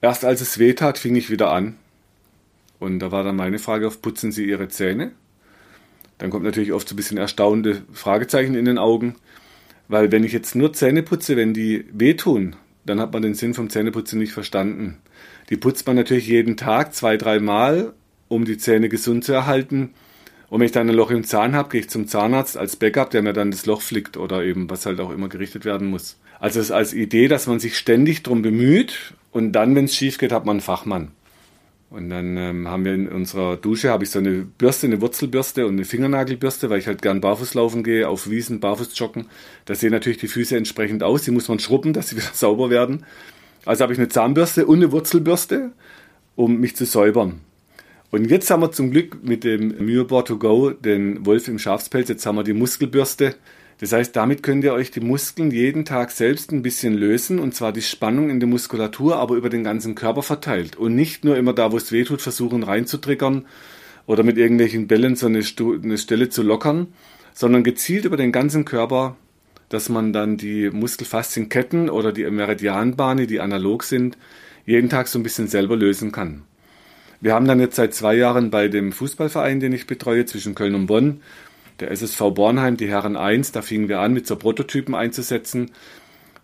Erst 0.00 0.24
als 0.24 0.40
es 0.40 0.58
weh 0.58 0.74
tat, 0.74 0.98
fing 0.98 1.16
ich 1.16 1.30
wieder 1.30 1.50
an. 1.50 1.76
Und 2.84 2.98
da 2.98 3.10
war 3.10 3.24
dann 3.24 3.36
meine 3.36 3.58
Frage 3.58 3.86
auf, 3.86 4.02
putzen 4.02 4.30
Sie 4.30 4.44
Ihre 4.44 4.68
Zähne? 4.68 5.12
Dann 6.18 6.28
kommt 6.28 6.44
natürlich 6.44 6.72
oft 6.72 6.86
so 6.86 6.94
ein 6.94 6.96
bisschen 6.96 7.16
erstaunte 7.16 7.82
Fragezeichen 7.92 8.54
in 8.54 8.66
den 8.66 8.76
Augen, 8.76 9.16
weil 9.88 10.12
wenn 10.12 10.22
ich 10.22 10.32
jetzt 10.32 10.54
nur 10.54 10.74
Zähne 10.74 11.02
putze, 11.02 11.34
wenn 11.34 11.54
die 11.54 11.86
wehtun, 11.92 12.56
dann 12.84 13.00
hat 13.00 13.14
man 13.14 13.22
den 13.22 13.34
Sinn 13.34 13.54
vom 13.54 13.70
Zähneputzen 13.70 14.18
nicht 14.18 14.32
verstanden. 14.32 14.98
Die 15.48 15.56
putzt 15.56 15.86
man 15.86 15.96
natürlich 15.96 16.28
jeden 16.28 16.58
Tag, 16.58 16.94
zwei, 16.94 17.16
dreimal, 17.16 17.94
um 18.28 18.44
die 18.44 18.58
Zähne 18.58 18.90
gesund 18.90 19.24
zu 19.24 19.32
erhalten. 19.32 19.94
Und 20.50 20.60
wenn 20.60 20.66
ich 20.66 20.72
dann 20.72 20.88
ein 20.88 20.94
Loch 20.94 21.10
im 21.10 21.24
Zahn 21.24 21.54
habe, 21.54 21.70
gehe 21.70 21.80
ich 21.80 21.88
zum 21.88 22.06
Zahnarzt 22.06 22.58
als 22.58 22.76
Backup, 22.76 23.10
der 23.10 23.22
mir 23.22 23.32
dann 23.32 23.50
das 23.50 23.64
Loch 23.64 23.80
flickt 23.80 24.18
oder 24.18 24.44
eben, 24.44 24.68
was 24.68 24.84
halt 24.84 25.00
auch 25.00 25.10
immer 25.10 25.30
gerichtet 25.30 25.64
werden 25.64 25.88
muss. 25.88 26.18
Also 26.38 26.60
es 26.60 26.66
ist 26.66 26.72
als 26.72 26.92
Idee, 26.92 27.28
dass 27.28 27.46
man 27.46 27.60
sich 27.60 27.78
ständig 27.78 28.22
darum 28.24 28.42
bemüht 28.42 29.14
und 29.32 29.52
dann, 29.52 29.74
wenn 29.74 29.86
es 29.86 29.96
schief 29.96 30.18
geht, 30.18 30.32
hat 30.32 30.44
man 30.44 30.56
einen 30.56 30.60
Fachmann. 30.60 31.12
Und 31.90 32.10
dann 32.10 32.36
ähm, 32.36 32.68
haben 32.68 32.84
wir 32.84 32.94
in 32.94 33.08
unserer 33.08 33.56
Dusche 33.56 33.90
habe 33.90 34.04
ich 34.04 34.10
so 34.10 34.18
eine 34.18 34.42
Bürste, 34.42 34.86
eine 34.86 35.00
Wurzelbürste 35.00 35.66
und 35.66 35.74
eine 35.74 35.84
Fingernagelbürste, 35.84 36.68
weil 36.68 36.80
ich 36.80 36.86
halt 36.86 37.02
gern 37.02 37.20
barfuß 37.20 37.54
laufen 37.54 37.84
gehe, 37.84 38.08
auf 38.08 38.28
Wiesen, 38.28 38.58
barfuß 38.58 38.98
joggen. 38.98 39.26
Da 39.64 39.74
sehen 39.74 39.92
natürlich 39.92 40.18
die 40.18 40.28
Füße 40.28 40.56
entsprechend 40.56 41.02
aus. 41.02 41.22
Die 41.22 41.30
muss 41.30 41.48
man 41.48 41.60
schrubben, 41.60 41.92
dass 41.94 42.08
sie 42.08 42.16
wieder 42.16 42.30
sauber 42.32 42.70
werden. 42.70 43.04
Also 43.64 43.82
habe 43.82 43.92
ich 43.92 43.98
eine 43.98 44.08
Zahnbürste 44.08 44.66
und 44.66 44.78
eine 44.78 44.92
Wurzelbürste, 44.92 45.72
um 46.36 46.58
mich 46.58 46.76
zu 46.76 46.84
säubern. 46.84 47.40
Und 48.10 48.30
jetzt 48.30 48.50
haben 48.50 48.62
wir 48.62 48.70
zum 48.70 48.90
Glück 48.90 49.24
mit 49.24 49.42
dem 49.44 49.84
Myoboard 49.84 50.28
to 50.28 50.38
Go 50.38 50.70
den 50.70 51.24
Wolf 51.26 51.48
im 51.48 51.58
Schafspelz. 51.58 52.08
Jetzt 52.08 52.26
haben 52.26 52.36
wir 52.36 52.44
die 52.44 52.52
Muskelbürste 52.52 53.34
das 53.80 53.92
heißt, 53.92 54.14
damit 54.14 54.42
könnt 54.42 54.64
ihr 54.64 54.72
euch 54.72 54.90
die 54.90 55.00
Muskeln 55.00 55.50
jeden 55.50 55.84
Tag 55.84 56.10
selbst 56.10 56.52
ein 56.52 56.62
bisschen 56.62 56.94
lösen 56.94 57.38
und 57.38 57.54
zwar 57.54 57.72
die 57.72 57.82
Spannung 57.82 58.30
in 58.30 58.40
der 58.40 58.48
Muskulatur, 58.48 59.16
aber 59.16 59.34
über 59.34 59.50
den 59.50 59.64
ganzen 59.64 59.94
Körper 59.94 60.22
verteilt 60.22 60.76
und 60.76 60.94
nicht 60.94 61.24
nur 61.24 61.36
immer 61.36 61.52
da, 61.52 61.72
wo 61.72 61.76
es 61.76 61.90
weh 61.90 62.04
tut, 62.04 62.22
versuchen 62.22 62.62
reinzutriggern 62.62 63.46
oder 64.06 64.22
mit 64.22 64.38
irgendwelchen 64.38 64.86
Bällen 64.86 65.16
so 65.16 65.26
eine, 65.26 65.42
eine 65.82 65.98
Stelle 65.98 66.28
zu 66.28 66.42
lockern, 66.42 66.88
sondern 67.32 67.64
gezielt 67.64 68.04
über 68.04 68.16
den 68.16 68.32
ganzen 68.32 68.64
Körper, 68.64 69.16
dass 69.68 69.88
man 69.88 70.12
dann 70.12 70.36
die 70.36 70.70
Muskelfaszienketten 70.70 71.90
oder 71.90 72.12
die 72.12 72.30
Meridianbahnen, 72.30 73.26
die 73.26 73.40
analog 73.40 73.82
sind, 73.82 74.16
jeden 74.66 74.88
Tag 74.88 75.08
so 75.08 75.18
ein 75.18 75.22
bisschen 75.22 75.48
selber 75.48 75.76
lösen 75.76 76.12
kann. 76.12 76.42
Wir 77.20 77.34
haben 77.34 77.46
dann 77.46 77.60
jetzt 77.60 77.76
seit 77.76 77.94
zwei 77.94 78.14
Jahren 78.14 78.50
bei 78.50 78.68
dem 78.68 78.92
Fußballverein, 78.92 79.58
den 79.58 79.72
ich 79.72 79.86
betreue, 79.86 80.26
zwischen 80.26 80.54
Köln 80.54 80.74
und 80.74 80.86
Bonn, 80.86 81.22
der 81.80 81.90
SSV 81.90 82.20
Bornheim, 82.34 82.76
die 82.76 82.88
Herren 82.88 83.16
1, 83.16 83.52
da 83.52 83.62
fingen 83.62 83.88
wir 83.88 84.00
an, 84.00 84.12
mit 84.12 84.26
so 84.26 84.36
Prototypen 84.36 84.94
einzusetzen, 84.94 85.70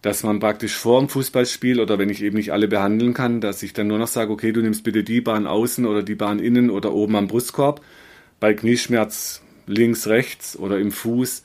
dass 0.03 0.23
man 0.23 0.41
praktisch 0.41 0.75
vor 0.75 0.99
dem 0.99 1.09
Fußballspiel 1.09 1.81
oder 1.81 1.99
wenn 1.99 2.09
ich 2.09 2.23
eben 2.23 2.37
nicht 2.37 2.53
alle 2.53 2.69
behandeln 2.69 3.13
kann, 3.13 3.41
dass 3.41 3.63
ich 3.63 3.73
dann 3.73 3.87
nur 3.87 3.99
noch 3.99 4.09
sage, 4.09 4.33
okay, 4.33 4.53
du 4.53 4.63
nimmst 4.63 4.83
bitte 4.83 5.05
die 5.05 5.21
Bahn 5.21 5.47
außen 5.47 5.85
oder 5.87 6.03
die 6.03 6.15
Bahn 6.15 6.39
innen 6.39 6.71
oder 6.71 6.93
oben 6.93 7.17
am 7.17 7.29
Brustkorb, 7.29 7.83
bei 8.41 8.55
Knieschmerz 8.55 9.43
links, 9.67 10.07
rechts 10.07 10.57
oder 10.57 10.79
im 10.79 10.91
Fuß. 10.91 11.45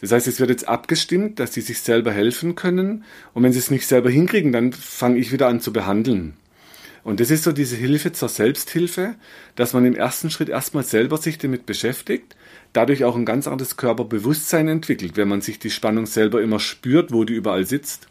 Das 0.00 0.12
heißt, 0.12 0.26
es 0.26 0.40
wird 0.40 0.50
jetzt 0.50 0.68
abgestimmt, 0.68 1.38
dass 1.38 1.54
sie 1.54 1.60
sich 1.60 1.80
selber 1.80 2.12
helfen 2.12 2.54
können 2.54 3.04
und 3.34 3.42
wenn 3.42 3.52
sie 3.52 3.60
es 3.60 3.70
nicht 3.70 3.86
selber 3.86 4.10
hinkriegen, 4.10 4.52
dann 4.52 4.72
fange 4.72 5.18
ich 5.18 5.32
wieder 5.32 5.46
an 5.46 5.60
zu 5.60 5.72
behandeln. 5.72 6.34
Und 7.04 7.20
das 7.20 7.30
ist 7.30 7.44
so 7.44 7.52
diese 7.52 7.76
Hilfe 7.76 8.10
zur 8.10 8.28
Selbsthilfe, 8.28 9.14
dass 9.54 9.72
man 9.72 9.86
im 9.86 9.94
ersten 9.94 10.28
Schritt 10.28 10.48
erstmal 10.48 10.82
selber 10.82 11.18
sich 11.18 11.38
damit 11.38 11.64
beschäftigt, 11.64 12.34
dadurch 12.76 13.04
auch 13.04 13.16
ein 13.16 13.24
ganz 13.24 13.48
anderes 13.48 13.76
Körperbewusstsein 13.76 14.68
entwickelt, 14.68 15.16
wenn 15.16 15.28
man 15.28 15.40
sich 15.40 15.58
die 15.58 15.70
Spannung 15.70 16.06
selber 16.06 16.42
immer 16.42 16.60
spürt, 16.60 17.12
wo 17.12 17.24
die 17.24 17.34
überall 17.34 17.66
sitzt 17.66 18.08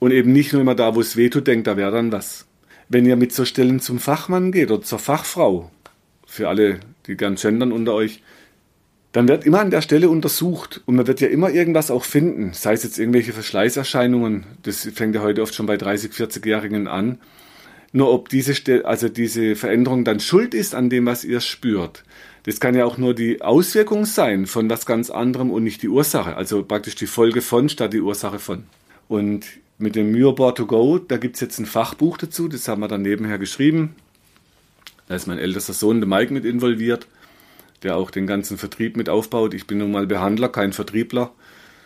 und 0.00 0.10
eben 0.10 0.32
nicht 0.32 0.52
nur 0.52 0.62
immer 0.62 0.74
da, 0.74 0.94
wo 0.94 1.00
es 1.00 1.16
weh 1.16 1.30
tut, 1.30 1.46
denkt, 1.46 1.66
da 1.66 1.76
wäre 1.76 1.92
dann 1.92 2.12
was. 2.12 2.46
Wenn 2.88 3.06
ihr 3.06 3.16
mit 3.16 3.32
so 3.32 3.44
Stellen 3.44 3.80
zum 3.80 3.98
Fachmann 3.98 4.52
geht 4.52 4.70
oder 4.70 4.82
zur 4.82 4.98
Fachfrau, 4.98 5.70
für 6.26 6.48
alle, 6.48 6.80
die 7.06 7.16
gern 7.16 7.36
gendern 7.36 7.72
unter 7.72 7.94
euch, 7.94 8.20
dann 9.12 9.28
wird 9.28 9.46
immer 9.46 9.60
an 9.60 9.70
der 9.70 9.80
Stelle 9.80 10.10
untersucht 10.10 10.82
und 10.86 10.96
man 10.96 11.06
wird 11.06 11.20
ja 11.20 11.28
immer 11.28 11.50
irgendwas 11.50 11.92
auch 11.92 12.02
finden, 12.02 12.52
sei 12.52 12.72
es 12.72 12.82
jetzt 12.82 12.98
irgendwelche 12.98 13.32
Verschleißerscheinungen, 13.32 14.44
das 14.64 14.88
fängt 14.92 15.14
ja 15.14 15.22
heute 15.22 15.40
oft 15.42 15.54
schon 15.54 15.66
bei 15.66 15.76
30, 15.76 16.10
40-Jährigen 16.10 16.88
an, 16.88 17.20
nur 17.92 18.12
ob 18.12 18.28
diese, 18.28 18.84
also 18.84 19.08
diese 19.08 19.54
Veränderung 19.54 20.04
dann 20.04 20.18
schuld 20.18 20.52
ist 20.52 20.74
an 20.74 20.90
dem, 20.90 21.06
was 21.06 21.22
ihr 21.22 21.38
spürt. 21.38 22.02
Das 22.44 22.60
kann 22.60 22.74
ja 22.74 22.84
auch 22.84 22.98
nur 22.98 23.14
die 23.14 23.42
Auswirkung 23.42 24.04
sein 24.04 24.46
von 24.46 24.68
was 24.68 24.86
ganz 24.86 25.10
anderem 25.10 25.50
und 25.50 25.64
nicht 25.64 25.82
die 25.82 25.88
Ursache. 25.88 26.36
Also 26.36 26.62
praktisch 26.62 26.94
die 26.94 27.06
Folge 27.06 27.40
von 27.40 27.68
statt 27.68 27.92
die 27.92 28.00
Ursache 28.00 28.38
von. 28.38 28.64
Und 29.08 29.46
mit 29.78 29.96
dem 29.96 30.12
Myoboard 30.12 30.58
to 30.58 30.66
Go, 30.66 30.98
da 30.98 31.16
gibt 31.16 31.36
es 31.36 31.40
jetzt 31.40 31.58
ein 31.58 31.66
Fachbuch 31.66 32.18
dazu, 32.18 32.48
das 32.48 32.68
haben 32.68 32.80
wir 32.80 32.88
dann 32.88 33.02
nebenher 33.02 33.38
geschrieben. 33.38 33.96
Da 35.08 35.16
ist 35.16 35.26
mein 35.26 35.38
ältester 35.38 35.72
Sohn, 35.72 36.00
der 36.00 36.08
Mike, 36.08 36.32
mit 36.32 36.44
involviert, 36.44 37.06
der 37.82 37.96
auch 37.96 38.10
den 38.10 38.26
ganzen 38.26 38.56
Vertrieb 38.56 38.96
mit 38.96 39.08
aufbaut. 39.08 39.52
Ich 39.52 39.66
bin 39.66 39.78
nun 39.78 39.90
mal 39.90 40.06
Behandler, 40.06 40.48
kein 40.48 40.72
Vertriebler. 40.72 41.32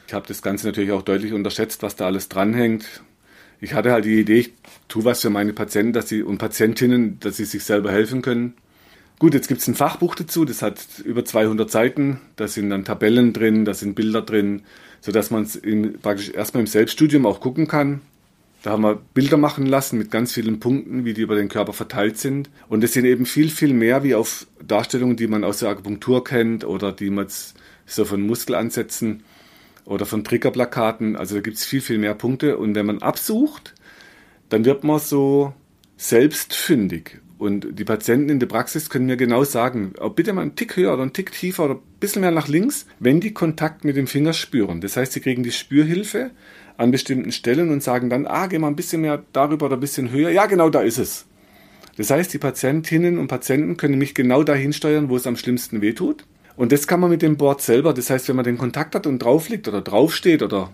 Ich 0.06 0.12
habe 0.12 0.26
das 0.26 0.42
Ganze 0.42 0.66
natürlich 0.66 0.92
auch 0.92 1.02
deutlich 1.02 1.32
unterschätzt, 1.32 1.82
was 1.82 1.96
da 1.96 2.06
alles 2.06 2.28
dranhängt 2.28 3.02
ich 3.60 3.74
hatte 3.74 3.92
halt 3.92 4.04
die 4.04 4.20
Idee, 4.20 4.38
ich 4.38 4.52
tue 4.86 5.04
was 5.04 5.20
für 5.20 5.30
meine 5.30 5.52
Patienten 5.52 5.92
dass 5.92 6.08
sie, 6.08 6.22
und 6.22 6.38
Patientinnen, 6.38 7.18
dass 7.20 7.36
sie 7.36 7.44
sich 7.44 7.64
selber 7.64 7.90
helfen 7.90 8.22
können. 8.22 8.54
Gut, 9.18 9.34
jetzt 9.34 9.48
gibt 9.48 9.60
es 9.60 9.66
ein 9.66 9.74
Fachbuch 9.74 10.14
dazu, 10.14 10.44
das 10.44 10.62
hat 10.62 10.78
über 11.04 11.24
200 11.24 11.68
Seiten, 11.68 12.20
da 12.36 12.46
sind 12.46 12.70
dann 12.70 12.84
Tabellen 12.84 13.32
drin, 13.32 13.64
da 13.64 13.74
sind 13.74 13.96
Bilder 13.96 14.22
drin, 14.22 14.62
sodass 15.00 15.32
man 15.32 15.42
es 15.42 15.60
praktisch 16.00 16.30
erstmal 16.30 16.60
im 16.60 16.68
Selbststudium 16.68 17.26
auch 17.26 17.40
gucken 17.40 17.66
kann. 17.66 18.00
Da 18.62 18.70
haben 18.70 18.82
wir 18.82 19.00
Bilder 19.14 19.36
machen 19.36 19.66
lassen 19.66 19.98
mit 19.98 20.10
ganz 20.10 20.32
vielen 20.32 20.60
Punkten, 20.60 21.04
wie 21.04 21.14
die 21.14 21.22
über 21.22 21.36
den 21.36 21.48
Körper 21.48 21.72
verteilt 21.72 22.18
sind. 22.18 22.50
Und 22.68 22.82
es 22.82 22.92
sind 22.92 23.04
eben 23.04 23.24
viel, 23.24 23.50
viel 23.50 23.72
mehr 23.72 24.02
wie 24.02 24.14
auf 24.14 24.46
Darstellungen, 24.66 25.16
die 25.16 25.28
man 25.28 25.44
aus 25.44 25.60
der 25.60 25.70
Akupunktur 25.70 26.24
kennt 26.24 26.64
oder 26.64 26.92
die 26.92 27.10
man 27.10 27.26
so 27.86 28.04
von 28.04 28.20
Muskelansätzen 28.22 29.22
oder 29.84 30.06
von 30.06 30.24
Triggerplakaten. 30.24 31.14
Also 31.14 31.36
da 31.36 31.40
gibt 31.40 31.56
es 31.56 31.64
viel, 31.64 31.80
viel 31.80 31.98
mehr 31.98 32.14
Punkte. 32.14 32.58
Und 32.58 32.74
wenn 32.74 32.86
man 32.86 33.00
absucht, 33.00 33.74
dann 34.48 34.64
wird 34.64 34.82
man 34.82 34.98
so 34.98 35.54
selbstfündig. 35.96 37.20
Und 37.38 37.78
die 37.78 37.84
Patienten 37.84 38.30
in 38.30 38.40
der 38.40 38.48
Praxis 38.48 38.90
können 38.90 39.06
mir 39.06 39.16
genau 39.16 39.44
sagen, 39.44 39.92
oh, 40.00 40.10
bitte 40.10 40.32
mal 40.32 40.42
einen 40.42 40.56
Tick 40.56 40.76
höher 40.76 40.92
oder 40.92 41.02
einen 41.02 41.12
Tick 41.12 41.30
tiefer 41.30 41.66
oder 41.66 41.74
ein 41.74 41.80
bisschen 42.00 42.22
mehr 42.22 42.32
nach 42.32 42.48
links, 42.48 42.86
wenn 42.98 43.20
die 43.20 43.32
Kontakt 43.32 43.84
mit 43.84 43.96
dem 43.96 44.08
Finger 44.08 44.32
spüren. 44.32 44.80
Das 44.80 44.96
heißt, 44.96 45.12
sie 45.12 45.20
kriegen 45.20 45.44
die 45.44 45.52
Spürhilfe 45.52 46.32
an 46.76 46.90
bestimmten 46.90 47.30
Stellen 47.30 47.70
und 47.70 47.82
sagen 47.82 48.10
dann, 48.10 48.26
ah, 48.26 48.48
geh 48.48 48.58
mal 48.58 48.66
ein 48.66 48.76
bisschen 48.76 49.02
mehr 49.02 49.22
darüber 49.32 49.66
oder 49.66 49.76
ein 49.76 49.80
bisschen 49.80 50.10
höher. 50.10 50.30
Ja, 50.30 50.46
genau 50.46 50.68
da 50.68 50.80
ist 50.80 50.98
es. 50.98 51.26
Das 51.96 52.10
heißt, 52.10 52.32
die 52.32 52.38
Patientinnen 52.38 53.18
und 53.18 53.28
Patienten 53.28 53.76
können 53.76 53.98
mich 53.98 54.14
genau 54.14 54.42
dahin 54.42 54.72
steuern, 54.72 55.08
wo 55.08 55.16
es 55.16 55.26
am 55.26 55.36
schlimmsten 55.36 55.80
wehtut. 55.80 56.24
Und 56.56 56.72
das 56.72 56.88
kann 56.88 56.98
man 56.98 57.10
mit 57.10 57.22
dem 57.22 57.36
Board 57.36 57.62
selber. 57.62 57.94
Das 57.94 58.10
heißt, 58.10 58.28
wenn 58.28 58.36
man 58.36 58.44
den 58.44 58.58
Kontakt 58.58 58.96
hat 58.96 59.06
und 59.06 59.20
drauf 59.20 59.48
liegt 59.48 59.68
oder 59.68 59.80
draufsteht 59.80 60.42
oder 60.42 60.72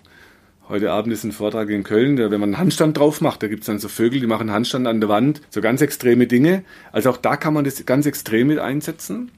Heute 0.66 0.90
Abend 0.92 1.12
ist 1.12 1.25
ein 1.25 1.33
Vortrag 1.33 1.68
in 1.68 1.83
Köln, 1.83 2.16
der, 2.16 2.30
wenn 2.30 2.40
man 2.40 2.50
einen 2.50 2.59
Handstand 2.59 2.97
drauf 2.97 3.21
macht, 3.21 3.42
da 3.42 3.49
gibt 3.49 3.64
es 3.64 3.66
dann 3.66 3.78
so 3.78 3.88
Vögel, 3.88 4.21
die 4.21 4.26
machen 4.26 4.50
Handstand 4.50 4.87
an 4.87 4.99
der 4.99 5.11
Wand, 5.11 5.42
so 5.50 5.61
ganz 5.61 5.83
extreme 5.83 6.26
Dinge. 6.26 6.64
Also 6.90 7.11
auch 7.11 7.18
da 7.18 7.37
kann 7.37 7.52
man 7.52 7.64
das 7.64 7.85
ganz 7.85 8.06
extrem 8.06 8.47
mit 8.47 8.59
einsetzen. 8.59 9.30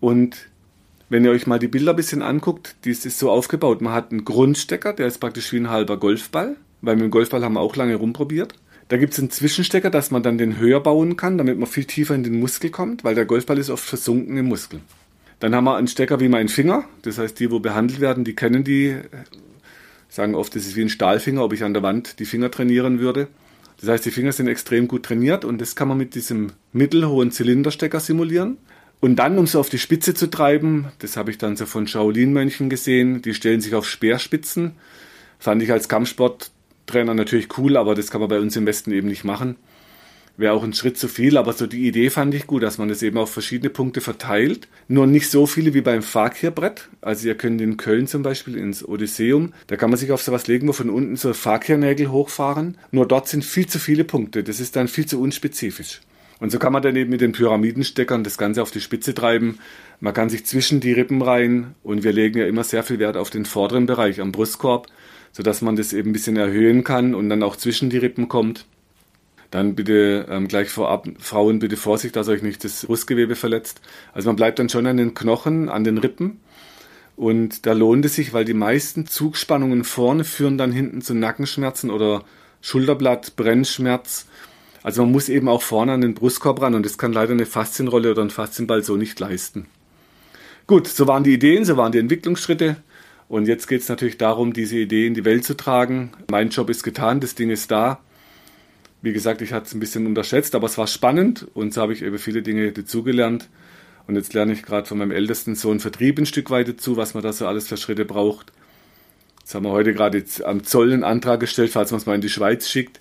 Und 0.00 0.48
wenn 1.08 1.24
ihr 1.24 1.30
euch 1.30 1.46
mal 1.46 1.60
die 1.60 1.68
Bilder 1.68 1.92
ein 1.92 1.96
bisschen 1.96 2.20
anguckt, 2.20 2.74
die 2.84 2.90
ist 2.90 3.08
so 3.16 3.30
aufgebaut. 3.30 3.80
Man 3.80 3.92
hat 3.92 4.10
einen 4.10 4.24
Grundstecker, 4.24 4.92
der 4.92 5.06
ist 5.06 5.18
praktisch 5.18 5.52
wie 5.52 5.58
ein 5.58 5.70
halber 5.70 5.98
Golfball, 5.98 6.56
weil 6.82 6.96
mit 6.96 7.04
dem 7.04 7.10
Golfball 7.12 7.44
haben 7.44 7.54
wir 7.54 7.60
auch 7.60 7.76
lange 7.76 7.94
rumprobiert. 7.94 8.54
Da 8.88 8.96
gibt 8.96 9.12
es 9.12 9.20
einen 9.20 9.30
Zwischenstecker, 9.30 9.90
dass 9.90 10.10
man 10.10 10.24
dann 10.24 10.36
den 10.36 10.58
höher 10.58 10.80
bauen 10.80 11.16
kann, 11.16 11.38
damit 11.38 11.58
man 11.60 11.68
viel 11.68 11.84
tiefer 11.84 12.16
in 12.16 12.24
den 12.24 12.40
Muskel 12.40 12.70
kommt, 12.70 13.04
weil 13.04 13.14
der 13.14 13.24
Golfball 13.24 13.58
ist 13.58 13.70
oft 13.70 13.84
versunken 13.84 14.36
im 14.36 14.46
Muskel. 14.46 14.80
Dann 15.38 15.54
haben 15.54 15.64
wir 15.64 15.76
einen 15.76 15.88
Stecker 15.88 16.18
wie 16.18 16.28
mein 16.28 16.48
Finger, 16.48 16.84
das 17.02 17.18
heißt, 17.18 17.38
die, 17.38 17.52
wo 17.52 17.60
behandelt 17.60 18.00
werden, 18.00 18.24
die 18.24 18.34
kennen 18.34 18.64
die 18.64 18.96
sagen 20.14 20.36
oft, 20.36 20.54
das 20.54 20.64
ist 20.64 20.76
wie 20.76 20.82
ein 20.82 20.88
Stahlfinger, 20.88 21.42
ob 21.42 21.52
ich 21.52 21.64
an 21.64 21.74
der 21.74 21.82
Wand 21.82 22.20
die 22.20 22.24
Finger 22.24 22.50
trainieren 22.50 23.00
würde. 23.00 23.26
Das 23.80 23.88
heißt, 23.88 24.06
die 24.06 24.12
Finger 24.12 24.30
sind 24.30 24.46
extrem 24.46 24.86
gut 24.86 25.02
trainiert 25.02 25.44
und 25.44 25.60
das 25.60 25.74
kann 25.74 25.88
man 25.88 25.98
mit 25.98 26.14
diesem 26.14 26.52
mittelhohen 26.72 27.32
Zylinderstecker 27.32 27.98
simulieren. 27.98 28.58
Und 29.00 29.16
dann, 29.16 29.36
um 29.36 29.44
es 29.44 29.56
auf 29.56 29.68
die 29.68 29.78
Spitze 29.78 30.14
zu 30.14 30.30
treiben, 30.30 30.86
das 31.00 31.16
habe 31.16 31.32
ich 31.32 31.38
dann 31.38 31.56
so 31.56 31.66
von 31.66 31.88
Shaolin-Mönchen 31.88 32.70
gesehen, 32.70 33.22
die 33.22 33.34
stellen 33.34 33.60
sich 33.60 33.74
auf 33.74 33.88
Speerspitzen. 33.88 34.76
Fand 35.40 35.62
ich 35.62 35.72
als 35.72 35.88
Kampfsporttrainer 35.88 37.14
natürlich 37.14 37.58
cool, 37.58 37.76
aber 37.76 37.96
das 37.96 38.10
kann 38.10 38.20
man 38.20 38.30
bei 38.30 38.38
uns 38.38 38.54
im 38.54 38.66
Westen 38.66 38.92
eben 38.92 39.08
nicht 39.08 39.24
machen 39.24 39.56
wäre 40.36 40.52
auch 40.52 40.64
ein 40.64 40.72
Schritt 40.72 40.98
zu 40.98 41.08
viel, 41.08 41.36
aber 41.36 41.52
so 41.52 41.66
die 41.66 41.86
Idee 41.86 42.10
fand 42.10 42.34
ich 42.34 42.46
gut, 42.46 42.62
dass 42.62 42.78
man 42.78 42.88
das 42.88 43.02
eben 43.02 43.18
auf 43.18 43.30
verschiedene 43.30 43.70
Punkte 43.70 44.00
verteilt. 44.00 44.68
Nur 44.88 45.06
nicht 45.06 45.30
so 45.30 45.46
viele 45.46 45.74
wie 45.74 45.80
beim 45.80 46.02
Fakirbrett. 46.02 46.88
Also 47.00 47.28
ihr 47.28 47.36
könnt 47.36 47.60
in 47.60 47.76
Köln 47.76 48.06
zum 48.06 48.22
Beispiel 48.22 48.56
ins 48.56 48.86
Odysseum, 48.86 49.52
da 49.68 49.76
kann 49.76 49.90
man 49.90 49.98
sich 49.98 50.12
auf 50.12 50.22
sowas 50.22 50.46
legen, 50.46 50.66
wo 50.68 50.72
von 50.72 50.90
unten 50.90 51.16
so 51.16 51.32
Fakirnägel 51.32 52.10
hochfahren. 52.10 52.76
Nur 52.90 53.06
dort 53.06 53.28
sind 53.28 53.44
viel 53.44 53.66
zu 53.66 53.78
viele 53.78 54.04
Punkte. 54.04 54.42
Das 54.42 54.60
ist 54.60 54.76
dann 54.76 54.88
viel 54.88 55.06
zu 55.06 55.20
unspezifisch. 55.20 56.00
Und 56.40 56.50
so 56.50 56.58
kann 56.58 56.72
man 56.72 56.82
dann 56.82 56.96
eben 56.96 57.10
mit 57.10 57.20
den 57.20 57.32
Pyramidensteckern 57.32 58.24
das 58.24 58.36
Ganze 58.36 58.62
auf 58.62 58.70
die 58.70 58.80
Spitze 58.80 59.14
treiben. 59.14 59.58
Man 60.00 60.14
kann 60.14 60.28
sich 60.28 60.44
zwischen 60.44 60.80
die 60.80 60.92
Rippen 60.92 61.22
rein 61.22 61.74
und 61.82 62.02
wir 62.02 62.12
legen 62.12 62.38
ja 62.38 62.46
immer 62.46 62.64
sehr 62.64 62.82
viel 62.82 62.98
Wert 62.98 63.16
auf 63.16 63.30
den 63.30 63.44
vorderen 63.44 63.86
Bereich 63.86 64.20
am 64.20 64.32
Brustkorb, 64.32 64.88
sodass 65.32 65.62
man 65.62 65.76
das 65.76 65.92
eben 65.92 66.10
ein 66.10 66.12
bisschen 66.12 66.36
erhöhen 66.36 66.82
kann 66.82 67.14
und 67.14 67.28
dann 67.28 67.42
auch 67.42 67.56
zwischen 67.56 67.88
die 67.88 67.98
Rippen 67.98 68.28
kommt. 68.28 68.66
Dann 69.54 69.76
bitte 69.76 70.26
ähm, 70.28 70.48
gleich 70.48 70.68
vorab, 70.68 71.06
Frauen, 71.20 71.60
bitte 71.60 71.76
Vorsicht, 71.76 72.16
dass 72.16 72.26
euch 72.26 72.42
nicht 72.42 72.64
das 72.64 72.86
Brustgewebe 72.86 73.36
verletzt. 73.36 73.80
Also 74.12 74.28
man 74.28 74.34
bleibt 74.34 74.58
dann 74.58 74.68
schon 74.68 74.84
an 74.84 74.96
den 74.96 75.14
Knochen, 75.14 75.68
an 75.68 75.84
den 75.84 75.98
Rippen. 75.98 76.40
Und 77.14 77.64
da 77.64 77.72
lohnt 77.72 78.04
es 78.04 78.16
sich, 78.16 78.32
weil 78.32 78.44
die 78.44 78.52
meisten 78.52 79.06
Zugspannungen 79.06 79.84
vorne 79.84 80.24
führen 80.24 80.58
dann 80.58 80.72
hinten 80.72 81.02
zu 81.02 81.14
Nackenschmerzen 81.14 81.90
oder 81.90 82.24
Schulterblatt, 82.62 83.36
Brennschmerz. 83.36 84.26
Also 84.82 85.02
man 85.02 85.12
muss 85.12 85.28
eben 85.28 85.48
auch 85.48 85.62
vorne 85.62 85.92
an 85.92 86.00
den 86.00 86.14
Brustkorb 86.14 86.60
ran 86.60 86.74
und 86.74 86.84
das 86.84 86.98
kann 86.98 87.12
leider 87.12 87.30
eine 87.30 87.46
Faszienrolle 87.46 88.10
oder 88.10 88.22
ein 88.22 88.30
Faszienball 88.30 88.82
so 88.82 88.96
nicht 88.96 89.20
leisten. 89.20 89.66
Gut, 90.66 90.88
so 90.88 91.06
waren 91.06 91.22
die 91.22 91.34
Ideen, 91.34 91.64
so 91.64 91.76
waren 91.76 91.92
die 91.92 92.00
Entwicklungsschritte. 92.00 92.78
Und 93.28 93.46
jetzt 93.46 93.68
geht 93.68 93.82
es 93.82 93.88
natürlich 93.88 94.18
darum, 94.18 94.52
diese 94.52 94.78
Idee 94.78 95.06
in 95.06 95.14
die 95.14 95.24
Welt 95.24 95.44
zu 95.44 95.56
tragen. 95.56 96.10
Mein 96.28 96.48
Job 96.48 96.70
ist 96.70 96.82
getan, 96.82 97.20
das 97.20 97.36
Ding 97.36 97.50
ist 97.50 97.70
da. 97.70 98.00
Wie 99.04 99.12
gesagt, 99.12 99.42
ich 99.42 99.52
hatte 99.52 99.66
es 99.66 99.74
ein 99.74 99.80
bisschen 99.80 100.06
unterschätzt, 100.06 100.54
aber 100.54 100.64
es 100.64 100.78
war 100.78 100.86
spannend 100.86 101.46
und 101.52 101.74
so 101.74 101.82
habe 101.82 101.92
ich 101.92 102.00
eben 102.00 102.16
viele 102.16 102.40
Dinge 102.40 102.72
dazugelernt. 102.72 103.50
Und 104.06 104.16
jetzt 104.16 104.32
lerne 104.32 104.54
ich 104.54 104.62
gerade 104.62 104.86
von 104.86 104.96
meinem 104.96 105.10
ältesten 105.10 105.56
Sohn 105.56 105.78
Vertrieb 105.78 106.18
ein 106.18 106.24
Stück 106.24 106.48
weit 106.48 106.68
dazu, 106.68 106.96
was 106.96 107.12
man 107.12 107.22
da 107.22 107.30
so 107.34 107.46
alles 107.46 107.68
für 107.68 107.76
Schritte 107.76 108.06
braucht. 108.06 108.50
Jetzt 109.40 109.54
haben 109.54 109.66
wir 109.66 109.72
heute 109.72 109.92
gerade 109.92 110.24
am 110.44 110.64
Zoll 110.64 110.90
einen 110.90 111.04
Antrag 111.04 111.38
gestellt, 111.40 111.70
falls 111.70 111.90
man 111.90 112.00
es 112.00 112.06
mal 112.06 112.14
in 112.14 112.22
die 112.22 112.30
Schweiz 112.30 112.70
schickt. 112.70 112.98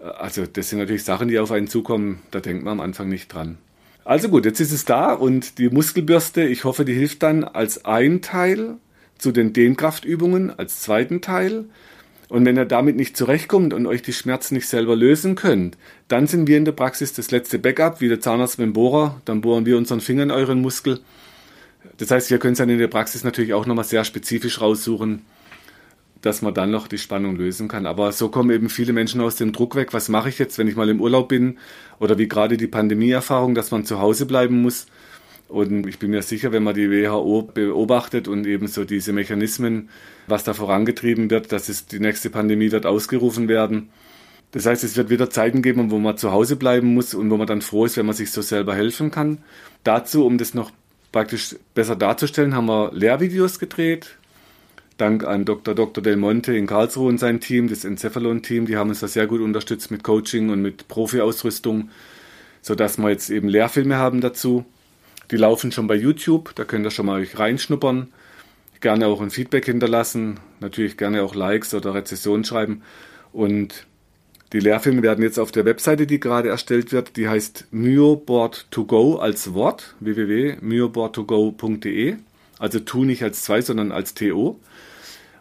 Also 0.00 0.46
das 0.46 0.70
sind 0.70 0.78
natürlich 0.78 1.04
Sachen, 1.04 1.28
die 1.28 1.38
auf 1.38 1.52
einen 1.52 1.68
zukommen, 1.68 2.20
da 2.30 2.40
denkt 2.40 2.64
man 2.64 2.72
am 2.72 2.80
Anfang 2.80 3.10
nicht 3.10 3.28
dran. 3.28 3.58
Also 4.06 4.30
gut, 4.30 4.46
jetzt 4.46 4.60
ist 4.60 4.72
es 4.72 4.86
da 4.86 5.12
und 5.12 5.58
die 5.58 5.68
Muskelbürste, 5.68 6.44
ich 6.44 6.64
hoffe, 6.64 6.86
die 6.86 6.94
hilft 6.94 7.22
dann 7.22 7.44
als 7.44 7.84
ein 7.84 8.22
Teil 8.22 8.76
zu 9.18 9.32
den 9.32 9.52
Dehnkraftübungen, 9.52 10.58
als 10.58 10.80
zweiten 10.80 11.20
Teil. 11.20 11.66
Und 12.32 12.46
wenn 12.46 12.56
ihr 12.56 12.64
damit 12.64 12.96
nicht 12.96 13.14
zurechtkommt 13.14 13.74
und 13.74 13.86
euch 13.86 14.00
die 14.00 14.14
Schmerzen 14.14 14.54
nicht 14.54 14.66
selber 14.66 14.96
lösen 14.96 15.34
könnt, 15.34 15.76
dann 16.08 16.26
sind 16.26 16.46
wir 16.46 16.56
in 16.56 16.64
der 16.64 16.72
Praxis 16.72 17.12
das 17.12 17.30
letzte 17.30 17.58
Backup, 17.58 18.00
wie 18.00 18.08
der 18.08 18.20
Zahnarzt 18.20 18.58
mit 18.58 18.64
dem 18.64 18.72
Bohrer. 18.72 19.20
Dann 19.26 19.42
bohren 19.42 19.66
wir 19.66 19.76
unseren 19.76 20.00
Finger 20.00 20.22
in 20.22 20.30
euren 20.30 20.62
Muskel. 20.62 21.00
Das 21.98 22.10
heißt, 22.10 22.30
wir 22.30 22.38
können 22.38 22.54
es 22.54 22.58
dann 22.58 22.70
in 22.70 22.78
der 22.78 22.88
Praxis 22.88 23.22
natürlich 23.22 23.52
auch 23.52 23.66
nochmal 23.66 23.84
sehr 23.84 24.02
spezifisch 24.04 24.62
raussuchen, 24.62 25.26
dass 26.22 26.40
man 26.40 26.54
dann 26.54 26.70
noch 26.70 26.88
die 26.88 26.96
Spannung 26.96 27.36
lösen 27.36 27.68
kann. 27.68 27.84
Aber 27.84 28.12
so 28.12 28.30
kommen 28.30 28.48
eben 28.50 28.70
viele 28.70 28.94
Menschen 28.94 29.20
aus 29.20 29.36
dem 29.36 29.52
Druck 29.52 29.74
weg. 29.74 29.92
Was 29.92 30.08
mache 30.08 30.30
ich 30.30 30.38
jetzt, 30.38 30.56
wenn 30.56 30.68
ich 30.68 30.74
mal 30.74 30.88
im 30.88 31.02
Urlaub 31.02 31.28
bin? 31.28 31.58
Oder 32.00 32.16
wie 32.16 32.28
gerade 32.28 32.56
die 32.56 32.66
Pandemieerfahrung, 32.66 33.54
dass 33.54 33.72
man 33.72 33.84
zu 33.84 33.98
Hause 33.98 34.24
bleiben 34.24 34.62
muss. 34.62 34.86
Und 35.52 35.86
ich 35.86 35.98
bin 35.98 36.10
mir 36.10 36.22
sicher, 36.22 36.50
wenn 36.50 36.62
man 36.62 36.74
die 36.74 36.90
WHO 36.90 37.42
beobachtet 37.42 38.26
und 38.26 38.46
eben 38.46 38.68
so 38.68 38.84
diese 38.84 39.12
Mechanismen, 39.12 39.90
was 40.26 40.44
da 40.44 40.54
vorangetrieben 40.54 41.28
wird, 41.30 41.52
dass 41.52 41.68
es 41.68 41.84
die 41.84 42.00
nächste 42.00 42.30
Pandemie 42.30 42.72
wird 42.72 42.86
ausgerufen 42.86 43.48
werden. 43.48 43.90
Das 44.52 44.64
heißt, 44.64 44.82
es 44.82 44.96
wird 44.96 45.10
wieder 45.10 45.28
Zeiten 45.28 45.60
geben, 45.60 45.90
wo 45.90 45.98
man 45.98 46.16
zu 46.16 46.32
Hause 46.32 46.56
bleiben 46.56 46.94
muss 46.94 47.12
und 47.12 47.30
wo 47.30 47.36
man 47.36 47.46
dann 47.46 47.60
froh 47.60 47.84
ist, 47.84 47.98
wenn 47.98 48.06
man 48.06 48.14
sich 48.14 48.30
so 48.30 48.40
selber 48.40 48.74
helfen 48.74 49.10
kann. 49.10 49.38
Dazu, 49.84 50.24
um 50.24 50.38
das 50.38 50.54
noch 50.54 50.70
praktisch 51.12 51.54
besser 51.74 51.96
darzustellen, 51.96 52.54
haben 52.54 52.66
wir 52.66 52.90
Lehrvideos 52.94 53.58
gedreht. 53.58 54.16
Dank 54.96 55.24
an 55.24 55.44
Dr. 55.44 55.74
Dr. 55.74 56.02
Del 56.02 56.16
Monte 56.16 56.56
in 56.56 56.66
Karlsruhe 56.66 57.10
und 57.10 57.18
sein 57.18 57.40
Team, 57.40 57.68
das 57.68 57.84
Encephalon-Team, 57.84 58.64
die 58.64 58.78
haben 58.78 58.88
uns 58.88 59.00
da 59.00 59.08
sehr 59.08 59.26
gut 59.26 59.42
unterstützt 59.42 59.90
mit 59.90 60.02
Coaching 60.02 60.48
und 60.48 60.62
mit 60.62 60.88
Profi-Ausrüstung, 60.88 61.90
sodass 62.62 62.96
wir 62.96 63.10
jetzt 63.10 63.28
eben 63.28 63.48
Lehrfilme 63.48 63.96
haben 63.96 64.22
dazu. 64.22 64.64
Die 65.32 65.36
laufen 65.38 65.72
schon 65.72 65.86
bei 65.86 65.96
YouTube, 65.96 66.54
da 66.54 66.64
könnt 66.64 66.86
ihr 66.86 66.90
schon 66.90 67.06
mal 67.06 67.22
euch 67.22 67.38
reinschnuppern. 67.38 68.08
Gerne 68.82 69.06
auch 69.06 69.22
ein 69.22 69.30
Feedback 69.30 69.64
hinterlassen, 69.64 70.38
natürlich 70.60 70.98
gerne 70.98 71.22
auch 71.22 71.34
Likes 71.34 71.72
oder 71.72 71.94
Rezessionen 71.94 72.44
schreiben. 72.44 72.82
Und 73.32 73.86
die 74.52 74.60
Lehrfilme 74.60 75.02
werden 75.02 75.24
jetzt 75.24 75.38
auf 75.38 75.50
der 75.50 75.64
Webseite, 75.64 76.06
die 76.06 76.20
gerade 76.20 76.50
erstellt 76.50 76.92
wird, 76.92 77.16
die 77.16 77.30
heißt 77.30 77.68
myoboard2go 77.72 79.20
als 79.20 79.54
Wort, 79.54 79.94
www.myoboard2go.de. 80.00 82.16
Also 82.58 82.80
tu 82.80 83.06
nicht 83.06 83.22
als 83.22 83.42
zwei, 83.42 83.62
sondern 83.62 83.90
als 83.90 84.12
TO. 84.12 84.60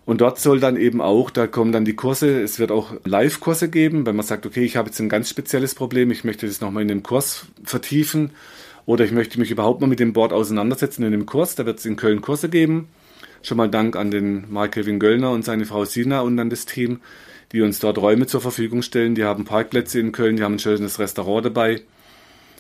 Und 0.06 0.22
dort 0.22 0.40
soll 0.40 0.62
dann 0.62 0.78
eben 0.78 1.02
auch, 1.02 1.32
da 1.32 1.48
kommen 1.48 1.74
dann 1.74 1.84
die 1.84 1.98
Kurse, 1.98 2.42
es 2.42 2.60
wird 2.60 2.72
auch 2.72 2.94
Live-Kurse 3.04 3.70
geben, 3.70 4.06
wenn 4.06 4.16
man 4.16 4.26
sagt, 4.26 4.46
okay, 4.46 4.64
ich 4.64 4.78
habe 4.78 4.88
jetzt 4.88 5.02
ein 5.02 5.10
ganz 5.10 5.30
spezielles 5.30 5.76
Problem, 5.76 6.12
ich 6.12 6.24
möchte 6.24 6.48
das 6.48 6.62
nochmal 6.62 6.84
in 6.84 6.88
dem 6.88 7.04
Kurs 7.04 7.48
vertiefen 7.66 8.32
oder 8.86 9.06
ich 9.06 9.12
möchte 9.12 9.40
mich 9.40 9.52
überhaupt 9.52 9.82
mal 9.82 9.88
mit 9.88 10.00
dem 10.00 10.14
Board 10.14 10.34
auseinandersetzen 10.34 11.04
in 11.04 11.12
dem 11.12 11.26
Kurs. 11.26 11.56
Da 11.56 11.66
wird 11.66 11.80
es 11.80 11.86
in 11.86 11.96
Köln 11.96 12.22
Kurse 12.22 12.50
geben. 12.50 12.90
Schon 13.44 13.58
mal 13.58 13.70
Dank 13.70 13.96
an 13.96 14.12
den 14.12 14.52
Mark-Kevin 14.52 15.00
Göllner 15.00 15.32
und 15.32 15.44
seine 15.44 15.66
Frau 15.66 15.86
Sina 15.86 16.22
und 16.22 16.38
an 16.40 16.50
das 16.50 16.66
Team, 16.66 17.00
die 17.52 17.62
uns 17.62 17.80
dort 17.80 17.98
Räume 17.98 18.28
zur 18.28 18.42
Verfügung 18.42 18.82
stellen. 18.82 19.16
Die 19.16 19.24
haben 19.24 19.46
Parkplätze 19.46 20.00
in 20.00 20.12
Köln, 20.12 20.38
die 20.38 20.44
haben 20.44 20.56
ein 20.56 20.60
schönes 20.60 21.00
Restaurant 21.00 21.46
dabei. 21.46 21.82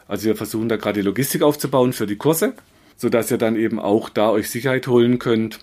Also 0.08 0.26
wir 0.26 0.36
versuchen 0.36 0.70
da 0.70 0.78
gerade 0.78 1.02
die 1.02 1.06
Logistik 1.06 1.42
aufzubauen 1.42 1.94
für 1.94 2.08
die 2.08 2.18
Kurse, 2.18 2.54
sodass 2.98 3.32
ihr 3.32 3.38
dann 3.38 3.56
eben 3.56 3.80
auch 3.80 4.10
da 4.10 4.30
euch 4.30 4.50
Sicherheit 4.50 4.88
holen 4.88 5.20
könnt. 5.20 5.60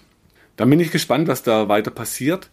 Dann 0.57 0.71
bin 0.71 0.81
ich 0.81 0.91
gespannt, 0.91 1.29
was 1.29 1.43
da 1.43 1.69
weiter 1.69 1.91
passiert. 1.91 2.49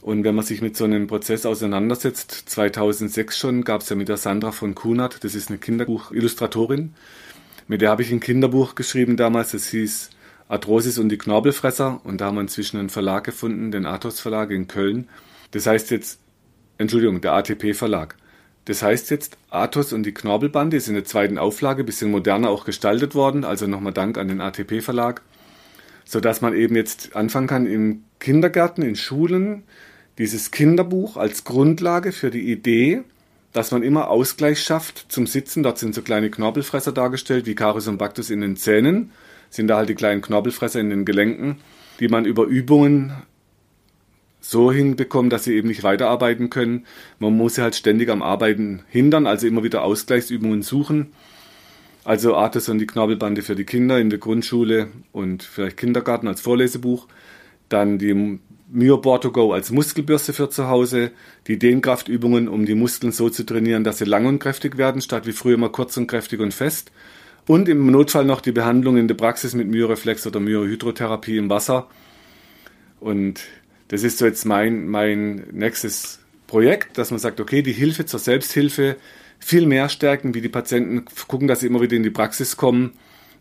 Und 0.00 0.22
wenn 0.24 0.34
man 0.34 0.44
sich 0.44 0.60
mit 0.60 0.76
so 0.76 0.84
einem 0.84 1.06
Prozess 1.06 1.46
auseinandersetzt, 1.46 2.30
2006 2.50 3.38
schon, 3.38 3.64
gab 3.64 3.80
es 3.80 3.88
ja 3.88 3.96
mit 3.96 4.08
der 4.08 4.18
Sandra 4.18 4.52
von 4.52 4.74
Kunert, 4.74 5.24
das 5.24 5.34
ist 5.34 5.48
eine 5.48 5.58
Kinderbuchillustratorin, 5.58 6.94
mit 7.66 7.80
der 7.80 7.90
habe 7.90 8.02
ich 8.02 8.12
ein 8.12 8.20
Kinderbuch 8.20 8.74
geschrieben 8.74 9.16
damals, 9.16 9.52
das 9.52 9.68
hieß 9.68 10.10
Arthrosis 10.48 10.98
und 10.98 11.08
die 11.08 11.18
Knorpelfresser. 11.18 12.00
Und 12.04 12.20
da 12.20 12.26
haben 12.26 12.36
wir 12.36 12.42
inzwischen 12.42 12.78
einen 12.78 12.90
Verlag 12.90 13.24
gefunden, 13.24 13.70
den 13.70 13.86
Athos 13.86 14.20
Verlag 14.20 14.50
in 14.50 14.68
Köln. 14.68 15.08
Das 15.52 15.66
heißt 15.66 15.90
jetzt, 15.90 16.20
Entschuldigung, 16.78 17.20
der 17.20 17.32
ATP 17.32 17.74
Verlag. 17.74 18.16
Das 18.66 18.82
heißt 18.82 19.10
jetzt, 19.10 19.38
Athos 19.50 19.92
und 19.92 20.04
die 20.04 20.14
Knorpelbande 20.14 20.76
ist 20.76 20.88
in 20.88 20.94
der 20.94 21.04
zweiten 21.04 21.38
Auflage, 21.38 21.84
bisschen 21.84 22.10
moderner 22.10 22.50
auch 22.50 22.64
gestaltet 22.64 23.14
worden. 23.14 23.44
Also 23.44 23.66
nochmal 23.66 23.92
Dank 23.92 24.18
an 24.18 24.28
den 24.28 24.40
ATP 24.40 24.80
Verlag. 24.82 25.22
sodass 26.04 26.40
man 26.40 26.54
eben 26.54 26.76
jetzt 26.76 27.16
anfangen 27.16 27.46
kann 27.46 27.66
im 27.66 28.04
Kindergärten, 28.20 28.84
in 28.84 28.96
Schulen, 28.96 29.64
dieses 30.18 30.50
Kinderbuch 30.50 31.16
als 31.16 31.44
Grundlage 31.44 32.12
für 32.12 32.30
die 32.30 32.52
Idee, 32.52 33.02
dass 33.54 33.70
man 33.70 33.82
immer 33.84 34.10
Ausgleich 34.10 34.60
schafft 34.60 35.06
zum 35.08 35.26
Sitzen. 35.26 35.62
Dort 35.62 35.78
sind 35.78 35.94
so 35.94 36.02
kleine 36.02 36.28
Knorpelfresser 36.28 36.92
dargestellt, 36.92 37.46
wie 37.46 37.54
Carus 37.54 37.86
und 37.88 37.98
Bactus 37.98 38.28
in 38.28 38.42
den 38.42 38.56
Zähnen, 38.56 39.12
sind 39.48 39.68
da 39.68 39.76
halt 39.76 39.88
die 39.88 39.94
kleinen 39.94 40.20
Knorpelfresser 40.20 40.80
in 40.80 40.90
den 40.90 41.04
Gelenken, 41.04 41.58
die 42.00 42.08
man 42.08 42.24
über 42.26 42.44
Übungen 42.44 43.12
so 44.40 44.72
hinbekommt, 44.72 45.32
dass 45.32 45.44
sie 45.44 45.54
eben 45.54 45.68
nicht 45.68 45.84
weiterarbeiten 45.84 46.50
können. 46.50 46.84
Man 47.20 47.36
muss 47.36 47.54
sie 47.54 47.62
halt 47.62 47.76
ständig 47.76 48.10
am 48.10 48.22
Arbeiten 48.22 48.82
hindern, 48.90 49.26
also 49.26 49.46
immer 49.46 49.62
wieder 49.62 49.84
Ausgleichsübungen 49.84 50.62
suchen. 50.62 51.12
Also 52.02 52.34
Artes 52.34 52.68
und 52.68 52.78
die 52.80 52.86
Knorpelbande 52.86 53.42
für 53.42 53.54
die 53.54 53.64
Kinder 53.64 53.98
in 53.98 54.10
der 54.10 54.18
Grundschule 54.18 54.88
und 55.12 55.44
vielleicht 55.44 55.76
Kindergarten 55.76 56.26
als 56.26 56.40
Vorlesebuch. 56.40 57.06
Dann 57.68 57.98
die 57.98 58.38
Myoboard 58.70 59.22
to 59.22 59.30
Go 59.30 59.52
als 59.52 59.70
Muskelbürste 59.70 60.32
für 60.32 60.50
zu 60.50 60.68
Hause. 60.68 61.12
Die 61.46 61.58
Dehnkraftübungen, 61.58 62.48
um 62.48 62.66
die 62.66 62.74
Muskeln 62.74 63.12
so 63.12 63.30
zu 63.30 63.44
trainieren, 63.44 63.84
dass 63.84 63.98
sie 63.98 64.04
lang 64.04 64.26
und 64.26 64.38
kräftig 64.38 64.76
werden, 64.76 65.00
statt 65.00 65.26
wie 65.26 65.32
früher 65.32 65.54
immer 65.54 65.68
kurz 65.68 65.96
und 65.96 66.06
kräftig 66.06 66.40
und 66.40 66.52
fest. 66.52 66.90
Und 67.46 67.68
im 67.68 67.90
Notfall 67.90 68.24
noch 68.24 68.40
die 68.40 68.52
Behandlung 68.52 68.96
in 68.96 69.06
der 69.06 69.14
Praxis 69.14 69.54
mit 69.54 69.68
Myoreflex 69.68 70.26
oder 70.26 70.40
Myohydrotherapie 70.40 71.36
im 71.36 71.50
Wasser. 71.50 71.88
Und 73.00 73.40
das 73.88 74.02
ist 74.02 74.18
so 74.18 74.24
jetzt 74.24 74.46
mein, 74.46 74.88
mein 74.88 75.44
nächstes 75.52 76.20
Projekt, 76.46 76.96
dass 76.96 77.10
man 77.10 77.20
sagt, 77.20 77.40
okay, 77.40 77.62
die 77.62 77.72
Hilfe 77.72 78.06
zur 78.06 78.18
Selbsthilfe 78.18 78.96
viel 79.38 79.66
mehr 79.66 79.88
stärken, 79.88 80.34
wie 80.34 80.40
die 80.40 80.48
Patienten 80.48 81.04
gucken, 81.28 81.48
dass 81.48 81.60
sie 81.60 81.66
immer 81.66 81.82
wieder 81.82 81.96
in 81.96 82.02
die 82.02 82.10
Praxis 82.10 82.56
kommen, 82.56 82.92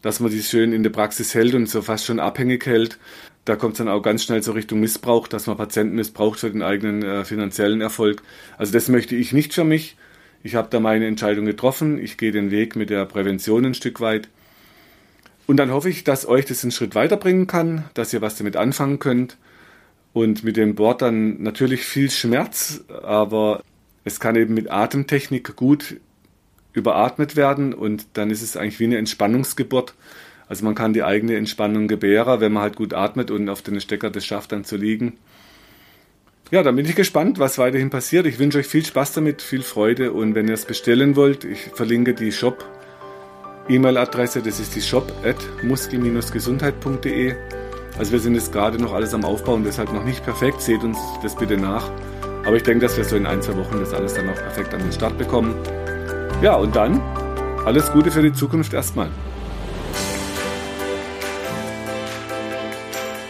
dass 0.03 0.19
man 0.19 0.29
die 0.29 0.43
schön 0.43 0.73
in 0.73 0.83
der 0.83 0.91
Praxis 0.91 1.33
hält 1.33 1.55
und 1.55 1.67
so 1.67 1.81
fast 1.81 2.05
schon 2.05 2.19
abhängig 2.19 2.67
hält. 2.67 2.99
Da 3.45 3.55
kommt 3.55 3.73
es 3.73 3.77
dann 3.79 3.87
auch 3.87 4.01
ganz 4.01 4.23
schnell 4.23 4.43
so 4.43 4.51
Richtung 4.51 4.79
Missbrauch, 4.79 5.27
dass 5.27 5.47
man 5.47 5.57
Patienten 5.57 5.95
missbraucht 5.95 6.39
für 6.39 6.51
den 6.51 6.61
eigenen 6.61 7.01
äh, 7.03 7.25
finanziellen 7.25 7.81
Erfolg. 7.81 8.21
Also 8.57 8.71
das 8.71 8.89
möchte 8.89 9.15
ich 9.15 9.33
nicht 9.33 9.53
für 9.53 9.63
mich. 9.63 9.97
Ich 10.43 10.55
habe 10.55 10.67
da 10.69 10.79
meine 10.79 11.07
Entscheidung 11.07 11.45
getroffen. 11.45 11.97
Ich 11.97 12.17
gehe 12.17 12.31
den 12.33 12.51
Weg 12.51 12.75
mit 12.75 12.89
der 12.89 13.05
Prävention 13.05 13.65
ein 13.65 13.73
Stück 13.73 14.01
weit. 14.01 14.29
Und 15.47 15.57
dann 15.57 15.71
hoffe 15.71 15.89
ich, 15.89 16.03
dass 16.03 16.27
euch 16.27 16.45
das 16.45 16.63
einen 16.63 16.71
Schritt 16.71 16.95
weiterbringen 16.95 17.47
kann, 17.47 17.85
dass 17.93 18.13
ihr 18.13 18.21
was 18.21 18.35
damit 18.35 18.57
anfangen 18.57 18.99
könnt. 18.99 19.37
Und 20.11 20.43
mit 20.43 20.57
dem 20.57 20.75
Board 20.75 21.01
dann 21.01 21.41
natürlich 21.41 21.85
viel 21.85 22.11
Schmerz, 22.11 22.83
aber 23.03 23.63
es 24.03 24.19
kann 24.19 24.35
eben 24.35 24.53
mit 24.53 24.69
Atemtechnik 24.69 25.55
gut 25.55 25.95
überatmet 26.73 27.35
werden 27.35 27.73
und 27.73 28.05
dann 28.13 28.29
ist 28.29 28.41
es 28.41 28.57
eigentlich 28.57 28.79
wie 28.79 28.85
eine 28.85 28.97
Entspannungsgeburt. 28.97 29.93
Also 30.47 30.65
man 30.65 30.75
kann 30.75 30.93
die 30.93 31.03
eigene 31.03 31.37
Entspannung 31.37 31.87
gebären, 31.87 32.41
wenn 32.41 32.51
man 32.51 32.63
halt 32.63 32.75
gut 32.75 32.93
atmet 32.93 33.31
und 33.31 33.49
auf 33.49 33.61
den 33.61 33.79
Stecker 33.79 34.09
das 34.09 34.25
schafft, 34.25 34.51
dann 34.51 34.65
zu 34.65 34.75
liegen. 34.75 35.13
Ja, 36.51 36.61
dann 36.61 36.75
bin 36.75 36.85
ich 36.85 36.95
gespannt, 36.95 37.39
was 37.39 37.57
weiterhin 37.57 37.89
passiert. 37.89 38.25
Ich 38.25 38.37
wünsche 38.37 38.59
euch 38.59 38.67
viel 38.67 38.85
Spaß 38.85 39.13
damit, 39.13 39.41
viel 39.41 39.63
Freude 39.63 40.11
und 40.11 40.35
wenn 40.35 40.47
ihr 40.47 40.53
es 40.53 40.65
bestellen 40.65 41.15
wollt, 41.15 41.45
ich 41.45 41.59
verlinke 41.73 42.13
die 42.13 42.31
Shop 42.31 42.65
E-Mail-Adresse, 43.69 44.41
das 44.41 44.59
ist 44.59 44.75
die 44.75 44.81
shop 44.81 45.11
at 45.23 45.37
muskel-gesundheit.de. 45.63 47.35
Also 47.97 48.11
wir 48.11 48.19
sind 48.19 48.35
jetzt 48.35 48.51
gerade 48.51 48.77
noch 48.77 48.91
alles 48.91 49.13
am 49.13 49.23
Aufbauen, 49.23 49.63
deshalb 49.63 49.93
noch 49.93 50.03
nicht 50.03 50.23
perfekt. 50.23 50.61
Seht 50.61 50.83
uns 50.83 50.97
das 51.21 51.35
bitte 51.35 51.57
nach. 51.57 51.89
Aber 52.45 52.55
ich 52.57 52.63
denke, 52.63 52.85
dass 52.85 52.97
wir 52.97 53.05
so 53.05 53.15
in 53.15 53.25
ein, 53.25 53.41
zwei 53.41 53.55
Wochen 53.55 53.79
das 53.79 53.93
alles 53.93 54.15
dann 54.15 54.27
auch 54.29 54.35
perfekt 54.35 54.73
an 54.73 54.81
den 54.81 54.91
Start 54.91 55.17
bekommen. 55.17 55.55
Ja, 56.43 56.53
und 56.55 56.75
dann 56.75 56.99
alles 57.63 57.89
Gute 57.93 58.11
für 58.11 58.21
die 58.21 58.33
Zukunft 58.33 58.73
erstmal. 58.73 59.09